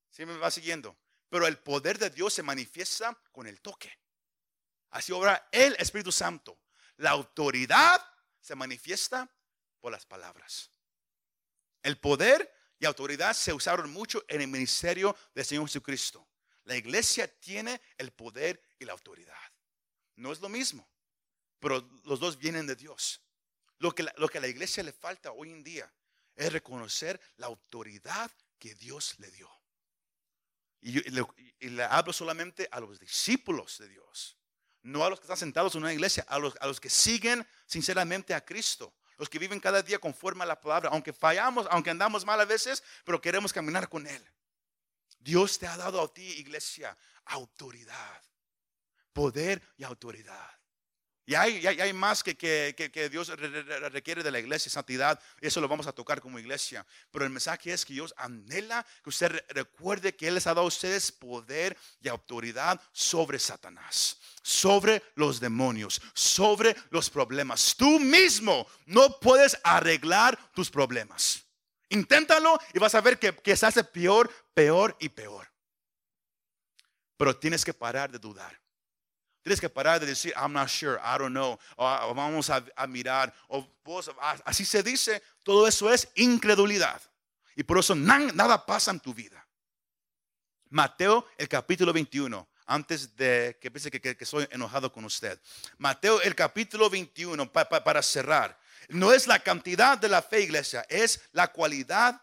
¿Sí 0.10 0.26
me 0.26 0.38
va 0.38 0.52
siguiendo? 0.52 0.98
Pero 1.30 1.48
el 1.48 1.58
poder 1.58 1.98
de 1.98 2.10
Dios 2.10 2.34
se 2.34 2.44
manifiesta 2.44 3.18
con 3.32 3.48
el 3.48 3.62
toque. 3.62 3.98
Así 4.90 5.14
obra 5.14 5.48
el 5.54 5.74
Espíritu 5.80 6.12
Santo. 6.12 6.60
La 6.98 7.12
autoridad 7.12 8.06
se 8.42 8.56
manifiesta 8.56 9.30
por 9.80 9.92
las 9.92 10.06
palabras. 10.06 10.72
El 11.82 11.98
poder 12.00 12.54
y 12.80 12.86
autoridad 12.86 13.34
se 13.34 13.54
usaron 13.54 13.92
mucho 13.92 14.24
en 14.28 14.42
el 14.42 14.48
ministerio 14.48 15.16
del 15.34 15.46
Señor 15.46 15.68
Jesucristo. 15.68 16.28
La 16.64 16.76
iglesia 16.76 17.28
tiene 17.40 17.82
el 17.98 18.12
poder 18.12 18.62
y 18.78 18.86
la 18.86 18.94
autoridad. 18.94 19.36
No 20.16 20.32
es 20.32 20.40
lo 20.40 20.50
mismo 20.50 20.90
pero 21.60 21.88
los 22.06 22.20
dos 22.20 22.38
vienen 22.38 22.66
de 22.66 22.76
Dios. 22.76 23.22
Lo 23.78 23.94
que, 23.94 24.06
lo 24.18 24.28
que 24.28 24.38
a 24.38 24.42
la 24.42 24.48
iglesia 24.48 24.84
le 24.84 24.94
falta 24.94 25.32
hoy 25.32 25.52
en 25.52 25.64
día 25.64 25.92
es 26.36 26.52
reconocer 26.52 27.20
la 27.38 27.48
autoridad 27.48 28.32
que 28.58 28.76
Dios 28.76 29.18
le 29.20 29.30
dio. 29.32 29.50
Y, 30.82 30.92
le, 31.10 31.84
hablo 31.84 32.14
solamente 32.14 32.68
a 32.72 32.80
los 32.80 33.00
discípulos 33.00 33.78
de 33.80 33.90
Dios, 33.90 34.38
no 34.84 35.04
a 35.04 35.10
los 35.10 35.20
que 35.20 35.26
están 35.26 35.38
sentados 35.38 35.76
en 35.76 35.82
una 35.82 35.94
iglesia, 35.94 36.26
a 36.28 36.40
los, 36.40 36.56
a 36.60 36.68
los 36.68 36.80
que 36.80 36.90
siguen 36.90 37.46
sinceramente 37.66 38.34
a 38.34 38.44
Cristo, 38.44 38.94
los 39.18 39.30
que 39.30 39.40
viven 39.40 39.60
cada 39.60 39.82
día 39.82 40.00
conforme 40.00 40.44
a 40.44 40.48
la 40.48 40.60
palabra, 40.60 40.90
aunque 40.92 41.14
fallamos, 41.14 41.68
aunque 41.70 41.90
andamos 41.90 42.26
mal 42.26 42.40
a 42.40 42.46
veces, 42.46 42.84
pero 43.04 43.22
queremos 43.22 43.52
caminar 43.52 43.90
con 43.90 44.08
Él. 44.08 44.24
Dios 45.20 45.60
te 45.60 45.68
ha 45.68 45.76
dado 45.76 46.02
a 46.02 46.14
ti, 46.14 46.24
iglesia, 46.24 46.98
autoridad, 47.26 48.24
poder 49.14 49.62
y 49.78 49.84
autoridad. 49.84 50.59
Y 51.30 51.36
hay, 51.36 51.94
más 51.94 52.24
que, 52.24 53.10
Dios 53.12 53.28
requiere 53.92 54.24
de 54.24 54.32
la 54.32 54.40
iglesia, 54.40 54.72
santidad. 54.72 55.22
Eso 55.40 55.62
lo 55.62 55.68
vamos 55.68 55.86
a 55.86 55.92
tocar 55.92 56.22
como 56.22 56.40
iglesia. 56.40 56.84
Pero 57.12 57.24
el 57.24 57.30
mensaje 57.30 57.72
es 57.72 57.86
que 57.86 57.94
Dios 57.94 58.16
anhela 58.18 58.84
que 59.04 59.10
usted 59.10 59.46
recuerde 59.50 60.16
que 60.16 60.28
Él 60.28 60.34
les 60.34 60.48
ha 60.48 60.56
dado 60.56 60.62
a 60.62 60.68
ustedes 60.68 61.12
poder 61.12 61.78
y 62.02 62.08
autoridad 62.08 62.82
sobre 62.92 63.38
Satanás, 63.38 64.18
sobre 64.42 65.04
los 65.14 65.40
demonios, 65.40 66.02
sobre 66.16 66.76
los 66.90 67.12
problemas. 67.12 67.76
Tú 67.78 68.00
mismo 68.00 68.66
no 68.88 69.20
puedes 69.20 69.56
arreglar 69.64 70.36
tus 70.56 70.72
problemas. 70.72 71.44
Inténtalo 71.90 72.58
y 72.74 72.80
vas 72.80 72.96
a 72.96 73.02
ver 73.02 73.20
que 73.20 73.56
se 73.56 73.68
hace 73.68 73.84
peor, 73.84 74.32
peor 74.56 74.98
y 75.00 75.10
peor. 75.10 75.48
Pero 77.18 77.38
tienes 77.38 77.64
que 77.64 77.76
parar 77.76 78.10
de 78.10 78.18
dudar. 78.18 78.59
Tienes 79.50 79.62
que 79.62 79.70
parar 79.70 80.00
de 80.00 80.06
decir, 80.06 80.32
I'm 80.36 80.54
not 80.54 80.70
sure, 80.70 81.00
I 81.00 81.18
don't 81.18 81.32
know, 81.32 81.58
o, 81.76 82.14
vamos 82.14 82.52
a, 82.52 82.64
mirar, 82.86 83.34
o 83.48 83.68
así 84.46 84.64
se 84.64 84.84
dice, 84.84 85.24
todo 85.42 85.68
eso 85.68 85.92
es 85.92 86.08
incredulidad. 86.14 87.02
Y 87.56 87.64
por 87.64 87.80
eso 87.80 87.96
nada 87.96 88.64
pasa 88.64 88.92
en 88.92 89.00
tu 89.00 89.12
vida. 89.12 89.44
Mateo, 90.70 91.26
el 91.36 91.50
capítulo 91.50 91.92
21, 91.92 92.48
antes 92.68 93.16
de 93.16 93.58
que 93.60 93.72
piense 93.72 93.90
que, 93.90 94.16
que, 94.16 94.24
soy 94.24 94.48
enojado 94.52 94.92
con 94.92 95.04
usted. 95.04 95.42
Mateo, 95.80 96.22
el 96.22 96.36
capítulo 96.36 96.88
21, 96.88 97.52
para 97.52 98.04
cerrar. 98.04 98.56
No 98.88 99.12
es 99.12 99.26
la 99.26 99.40
cantidad 99.40 99.98
de 99.98 100.10
la 100.10 100.22
fe, 100.22 100.42
iglesia, 100.42 100.86
es 100.88 101.22
la 101.32 101.48
cualidad 101.48 102.22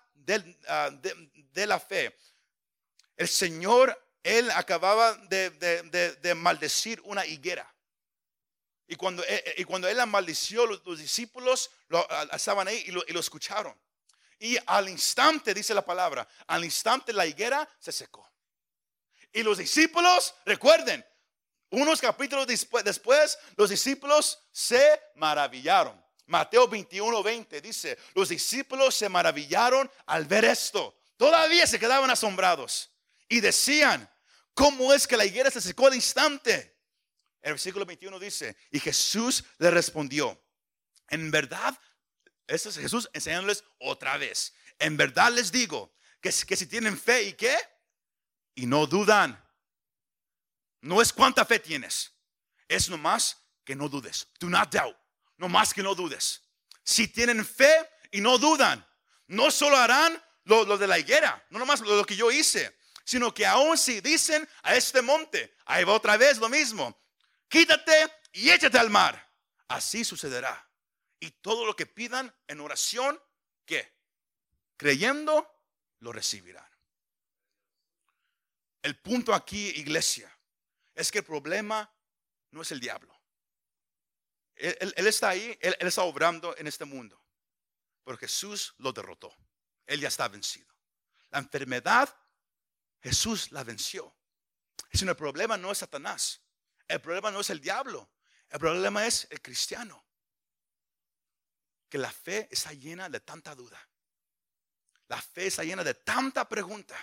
ah, 0.69 0.91
de, 0.93 1.29
de 1.53 1.67
la 1.67 1.81
fe. 1.81 2.17
El 3.17 3.27
Señor 3.27 4.01
él 4.27 4.51
acababa 4.51 5.15
de, 5.29 6.35
maldecir 6.37 7.01
una 7.05 7.25
higuera. 7.25 7.73
Y 8.89 8.97
cuando, 8.97 9.23
eh, 9.25 9.43
eh, 9.47 9.55
y 9.59 9.65
cuando 9.65 9.89
él 9.89 9.97
la 9.97 10.07
maldició, 10.07 10.67
los, 10.67 10.99
discípulos 10.99 11.71
lo, 11.89 12.07
estaban 12.33 12.67
ahí 12.67 12.85
y 12.87 12.91
lo, 12.91 13.05
y 13.07 13.13
lo, 13.13 13.21
escucharon. 13.21 13.77
Y 14.39 14.59
al 14.67 14.89
instante, 14.89 15.55
dice 15.55 15.75
la 15.75 15.85
palabra, 15.85 16.27
al 16.49 16.65
instante 16.65 17.13
la 17.13 17.25
higuera 17.25 17.69
se 17.79 17.93
secó. 17.93 18.29
Y 19.33 19.45
los 19.45 19.59
discípulos, 19.59 20.35
recuerden, 20.45 21.07
unos 21.71 22.01
capítulos 22.01 22.47
después, 22.49 22.85
después 22.85 23.39
los 23.57 23.71
discípulos 23.71 24.41
se 24.51 25.01
maravillaron. 25.15 26.05
Mateo 26.27 26.67
21, 26.67 27.23
20 27.23 27.61
dice, 27.61 27.97
los 28.15 28.29
discípulos 28.29 28.95
se 28.95 29.09
maravillaron 29.09 29.89
al 30.07 30.25
ver 30.25 30.45
esto. 30.45 30.99
Todavía 31.17 31.67
se 31.67 31.79
quedaban 31.79 32.11
asombrados 32.11 32.91
y 33.29 33.41
decían, 33.41 34.09
¿Cómo 34.57 34.95
es 34.95 35.07
que 35.07 35.19
la 35.19 35.27
higuera 35.27 35.51
se 35.51 35.61
secó 35.61 35.87
al 35.87 35.95
instante? 35.95 36.75
El 37.43 37.53
versículo 37.53 37.85
21 37.85 38.19
dice, 38.19 38.57
y 38.71 38.81
Jesús 38.81 39.45
le 39.59 39.71
respondió, 39.71 40.43
en 41.09 41.31
verdad, 41.31 41.79
eso 42.47 42.71
es 42.71 42.79
Jesús 42.79 43.11
enseñándoles 43.13 43.65
otra 43.79 44.17
vez, 44.17 44.55
en 44.79 44.97
verdad 44.97 45.31
les 45.31 45.53
digo 45.53 45.95
que, 46.23 46.31
que 46.31 46.57
si 46.57 46.67
tienen 46.67 46.99
fe 46.99 47.25
y 47.25 47.33
qué, 47.35 47.55
y 48.55 48.65
no 48.65 48.87
dudan, 48.87 49.39
no 50.81 51.03
es 51.03 51.13
cuánta 51.13 51.45
fe 51.45 51.59
tienes, 51.59 52.15
es 52.67 52.89
nomás 52.89 53.37
que 53.63 53.77
no 53.77 53.91
dudes. 53.91 54.27
Do 54.41 54.49
not 54.49 54.73
doubt, 54.73 54.97
nomás 55.37 55.75
que 55.75 55.83
no 55.83 55.95
dudes. 55.95 56.41
Si 56.83 57.09
tienen 57.09 57.45
fe 57.45 57.91
y 58.11 58.23
no 58.23 58.39
dudan, 58.39 58.83
no 59.27 59.51
solo 59.51 59.77
harán 59.77 60.19
lo, 60.45 60.65
lo 60.65 60.79
de 60.79 60.87
la 60.87 60.99
higuera, 60.99 61.47
no 61.51 61.59
nomás 61.59 61.81
lo, 61.81 61.95
lo 61.95 62.07
que 62.07 62.17
yo 62.17 62.31
hice, 62.31 62.75
sino 63.07 63.33
que 63.33 63.47
aún 63.47 63.79
si 63.79 64.01
dicen 64.01 64.47
a 64.65 64.75
este 64.75 65.01
monte, 65.01 65.55
ahí 65.65 65.85
va 65.85 65.93
otra 65.93 66.17
vez 66.17 66.39
lo 66.39 66.49
mismo, 66.49 67.01
quítate 67.49 68.13
y 68.33 68.51
échate 68.51 68.79
al 68.79 68.91
mar, 68.91 69.33
así 69.69 70.05
sucederá. 70.05 70.69
Y 71.21 71.31
todo 71.31 71.65
lo 71.65 71.77
que 71.77 71.87
pidan 71.87 72.35
en 72.49 72.61
oración, 72.61 73.19
¿qué? 73.65 73.97
Creyendo, 74.77 75.49
lo 76.01 76.13
recibirán. 76.13 76.69
El 78.83 78.99
punto 78.99 79.33
aquí, 79.33 79.69
iglesia, 79.69 80.31
es 80.93 81.13
que 81.13 81.19
el 81.19 81.25
problema 81.25 81.89
no 82.51 82.63
es 82.63 82.73
el 82.73 82.81
diablo. 82.81 83.17
Él, 84.57 85.07
está 85.07 85.29
ahí, 85.29 85.57
él, 85.61 85.77
él 85.79 85.87
está 85.87 86.03
obrando 86.03 86.57
en 86.57 86.67
este 86.67 86.85
mundo. 86.85 87.23
Pero 88.05 88.19
Jesús 88.19 88.75
lo 88.79 88.93
derrotó. 88.93 89.33
Él 89.87 90.01
ya 90.01 90.09
está 90.09 90.27
vencido. 90.27 90.75
La 91.31 91.39
enfermedad, 91.39 92.13
Jesús 93.07 93.53
la 93.53 93.63
venció. 93.63 94.17
Es 94.91 95.01
el 95.01 95.15
problema 95.15 95.57
no 95.57 95.71
es 95.71 95.79
Satanás. 95.79 96.43
El 96.89 97.01
problema 97.01 97.31
no 97.31 97.41
es 97.41 97.51
el 97.51 97.61
diablo. 97.61 98.11
El 98.49 98.59
problema 98.59 99.07
es 99.07 99.29
el 99.31 99.41
cristiano. 99.41 100.05
Que 101.89 101.99
la 101.99 102.11
fe 102.11 102.49
está 102.51 102.73
llena 102.73 103.09
de 103.09 103.21
tanta 103.21 103.55
duda. 103.55 103.79
La 105.07 105.23
fe 105.23 105.47
está 105.47 105.63
llena 105.63 105.85
de 105.85 105.95
tanta 105.95 106.49
pregunta. 106.49 106.97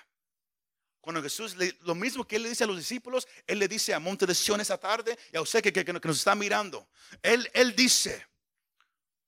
Cuando 0.99 1.24
Jesús, 1.24 1.56
lo 1.80 1.95
mismo 1.95 2.28
que 2.28 2.36
Él 2.36 2.43
le 2.43 2.49
dice 2.49 2.66
a 2.66 2.68
los 2.68 2.78
discípulos, 2.78 3.26
Él 3.47 3.60
le 3.60 3.70
dice 3.70 3.93
a 3.93 3.99
Monte 3.99 4.26
de 4.26 4.36
Sion 4.36 4.60
esa 4.60 4.78
tarde 4.78 5.18
y 5.32 5.38
a 5.38 5.41
usted 5.41 5.64
que, 5.64 5.72
que, 5.72 5.93
nos 5.93 6.18
está 6.18 6.36
mirando. 6.36 6.89
Él, 7.22 7.49
él 7.54 7.74
dice, 7.78 8.28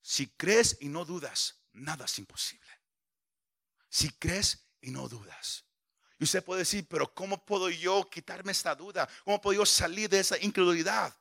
si 0.02 0.26
crees 0.28 0.76
y 0.80 0.90
no 0.90 1.06
dudas, 1.06 1.62
nada 1.72 2.04
es 2.04 2.18
imposible. 2.18 2.70
Si 3.88 4.10
crees 4.10 4.68
y 4.82 4.90
no 4.90 5.08
dudas. 5.08 5.65
Y 6.18 6.24
usted 6.24 6.42
puede 6.42 6.60
decir, 6.60 6.86
pero 6.88 7.12
¿cómo 7.12 7.44
puedo 7.44 7.68
yo 7.68 8.08
quitarme 8.10 8.52
esta 8.52 8.74
duda? 8.74 9.08
¿Cómo 9.24 9.40
puedo 9.40 9.60
yo 9.60 9.66
salir 9.66 10.08
de 10.08 10.20
esa 10.20 10.38
incredulidad? 10.38 11.14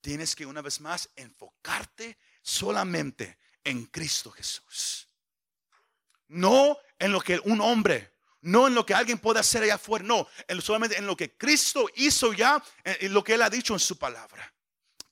Tienes 0.00 0.34
que 0.34 0.46
una 0.46 0.62
vez 0.62 0.80
más 0.80 1.10
enfocarte 1.16 2.16
solamente 2.42 3.38
en 3.62 3.86
Cristo 3.86 4.30
Jesús. 4.30 5.08
No 6.28 6.78
en 6.98 7.12
lo 7.12 7.20
que 7.20 7.40
un 7.44 7.60
hombre, 7.60 8.14
no 8.40 8.66
en 8.66 8.74
lo 8.74 8.84
que 8.84 8.94
alguien 8.94 9.18
puede 9.18 9.40
hacer 9.40 9.62
allá 9.62 9.74
afuera, 9.74 10.04
no, 10.04 10.26
solamente 10.60 10.96
en 10.96 11.06
lo 11.06 11.16
que 11.16 11.36
Cristo 11.36 11.86
hizo 11.96 12.32
ya, 12.32 12.62
en 12.84 13.12
lo 13.12 13.22
que 13.22 13.34
Él 13.34 13.42
ha 13.42 13.50
dicho 13.50 13.74
en 13.74 13.80
su 13.80 13.98
palabra. 13.98 14.52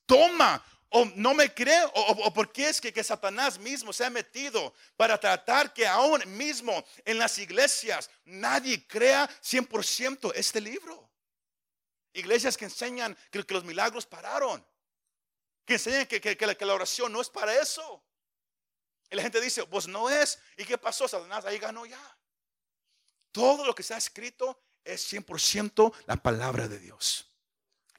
Toma 0.06 0.62
o 0.92 1.06
no 1.16 1.34
me 1.34 1.52
cree, 1.52 1.84
o, 1.94 2.32
porque 2.32 2.68
es 2.68 2.80
que, 2.80 2.92
que, 2.92 3.02
Satanás 3.02 3.58
mismo 3.58 3.92
se 3.92 4.04
ha 4.04 4.10
metido 4.10 4.74
para 4.96 5.18
tratar 5.18 5.72
que 5.72 5.86
aún 5.86 6.22
mismo 6.36 6.84
en 7.04 7.18
las 7.18 7.38
iglesias 7.38 8.10
nadie 8.24 8.86
crea 8.86 9.28
100% 9.42 10.32
este 10.34 10.60
libro. 10.60 11.10
Iglesias 12.12 12.58
que 12.58 12.66
enseñan 12.66 13.16
que, 13.30 13.42
los 13.48 13.64
milagros 13.64 14.04
pararon, 14.04 14.64
que 15.64 15.74
enseñan 15.74 16.06
que, 16.06 16.20
que, 16.20 16.46
la, 16.46 16.74
oración 16.74 17.10
no 17.10 17.22
es 17.22 17.30
para 17.30 17.58
eso. 17.58 18.04
Y 19.10 19.16
la 19.16 19.22
gente 19.22 19.40
dice, 19.40 19.64
pues 19.64 19.88
no 19.88 20.10
es. 20.10 20.38
¿Y 20.58 20.64
qué 20.64 20.76
pasó? 20.76 21.08
Satanás 21.08 21.46
ahí 21.46 21.58
ganó 21.58 21.86
ya. 21.86 22.18
Todo 23.30 23.64
lo 23.64 23.74
que 23.74 23.82
ha 23.94 23.96
escrito 23.96 24.62
es 24.84 25.10
100% 25.10 25.94
la 26.06 26.16
palabra 26.16 26.68
de 26.68 26.78
Dios. 26.78 27.31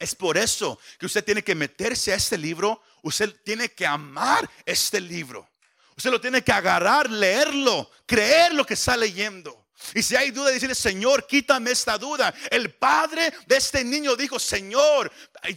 Es 0.04 0.16
por 0.16 0.38
eso 0.38 0.78
que 1.00 1.06
usted 1.06 1.24
tiene 1.24 1.42
que 1.42 1.56
meterse 1.56 2.12
a 2.12 2.18
este 2.18 2.38
libro, 2.38 2.82
usted 3.04 3.34
tiene 3.46 3.70
que 3.70 3.86
amar 3.86 4.50
este 4.66 5.00
libro. 5.00 5.50
Usted 5.96 6.12
lo 6.12 6.20
tiene 6.20 6.44
que 6.44 6.52
agarrar, 6.52 7.10
leerlo, 7.10 7.90
creer 8.06 8.54
lo 8.54 8.66
que 8.66 8.74
está 8.74 8.98
leyendo. 8.98 9.70
Y 9.94 10.04
si 10.04 10.18
hay 10.18 10.32
duda, 10.32 10.52
decirle, 10.52 10.76
Señor, 10.76 11.26
quítame 11.26 11.72
esta 11.72 11.98
duda. 11.98 12.34
El 12.52 12.74
padre 12.74 13.34
de 13.48 13.56
este 13.56 13.82
niño 13.86 14.18
dijo, 14.18 14.40
Señor, 14.40 15.10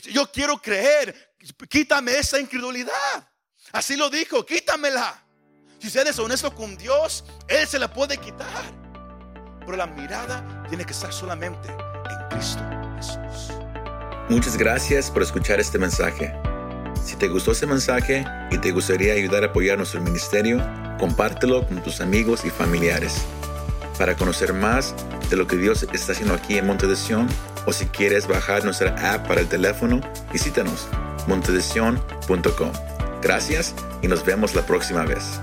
yo 0.05 0.31
quiero 0.31 0.59
creer, 0.63 1.35
quítame 1.69 2.17
esa 2.17 2.39
incredulidad. 2.39 3.29
Así 3.73 3.97
lo 3.97 4.09
dijo, 4.09 4.47
quítamela. 4.47 5.27
Si 5.81 5.89
usted 5.89 6.07
es 6.07 6.21
honesto 6.21 6.55
con 6.55 6.77
Dios, 6.77 7.25
Él 7.49 7.67
se 7.67 7.81
la 7.81 7.93
puede 7.93 8.17
quitar. 8.19 8.63
Pero 9.65 9.77
la 9.77 9.89
mirada 9.89 10.65
tiene 10.69 10.85
que 10.85 10.93
estar 10.93 11.13
solamente 11.13 11.69
en 11.69 12.29
Cristo 12.31 12.63
Jesús. 12.97 13.56
Muchas 14.29 14.57
gracias 14.57 15.11
por 15.11 15.23
escuchar 15.23 15.61
este 15.61 15.79
mensaje. 15.79 16.35
Si 17.05 17.15
te 17.15 17.29
gustó 17.29 17.53
este 17.53 17.67
mensaje 17.67 18.25
y 18.51 18.59
te 18.59 18.73
gustaría 18.73 19.13
ayudar 19.13 19.45
a 19.45 19.47
apoyar 19.47 19.79
nuestro 19.79 20.01
ministerio, 20.01 20.61
compártelo 20.99 21.65
con 21.65 21.81
tus 21.81 22.01
amigos 22.01 22.45
y 22.45 22.51
familiares. 22.51 23.25
Para 23.99 24.17
conocer 24.17 24.53
más 24.53 24.95
de 25.31 25.37
lo 25.37 25.47
que 25.47 25.57
Dios 25.57 25.87
está 25.93 26.13
haciendo 26.13 26.35
aquí 26.35 26.59
en 26.59 26.67
Monte 26.67 26.89
de 26.89 26.97
o 27.67 27.73
si 27.73 27.87
quieres 27.87 28.27
bajar 28.27 28.65
nuestra 28.65 29.15
app 29.15 29.29
para 29.29 29.41
el 29.41 29.49
teléfono, 29.49 30.01
visítanos 30.33 30.89
montedesion.com. 31.29 32.73
Gracias 33.23 33.75
y 34.03 34.09
nos 34.09 34.25
vemos 34.25 34.57
la 34.57 34.67
próxima 34.67 35.05
vez. 35.05 35.41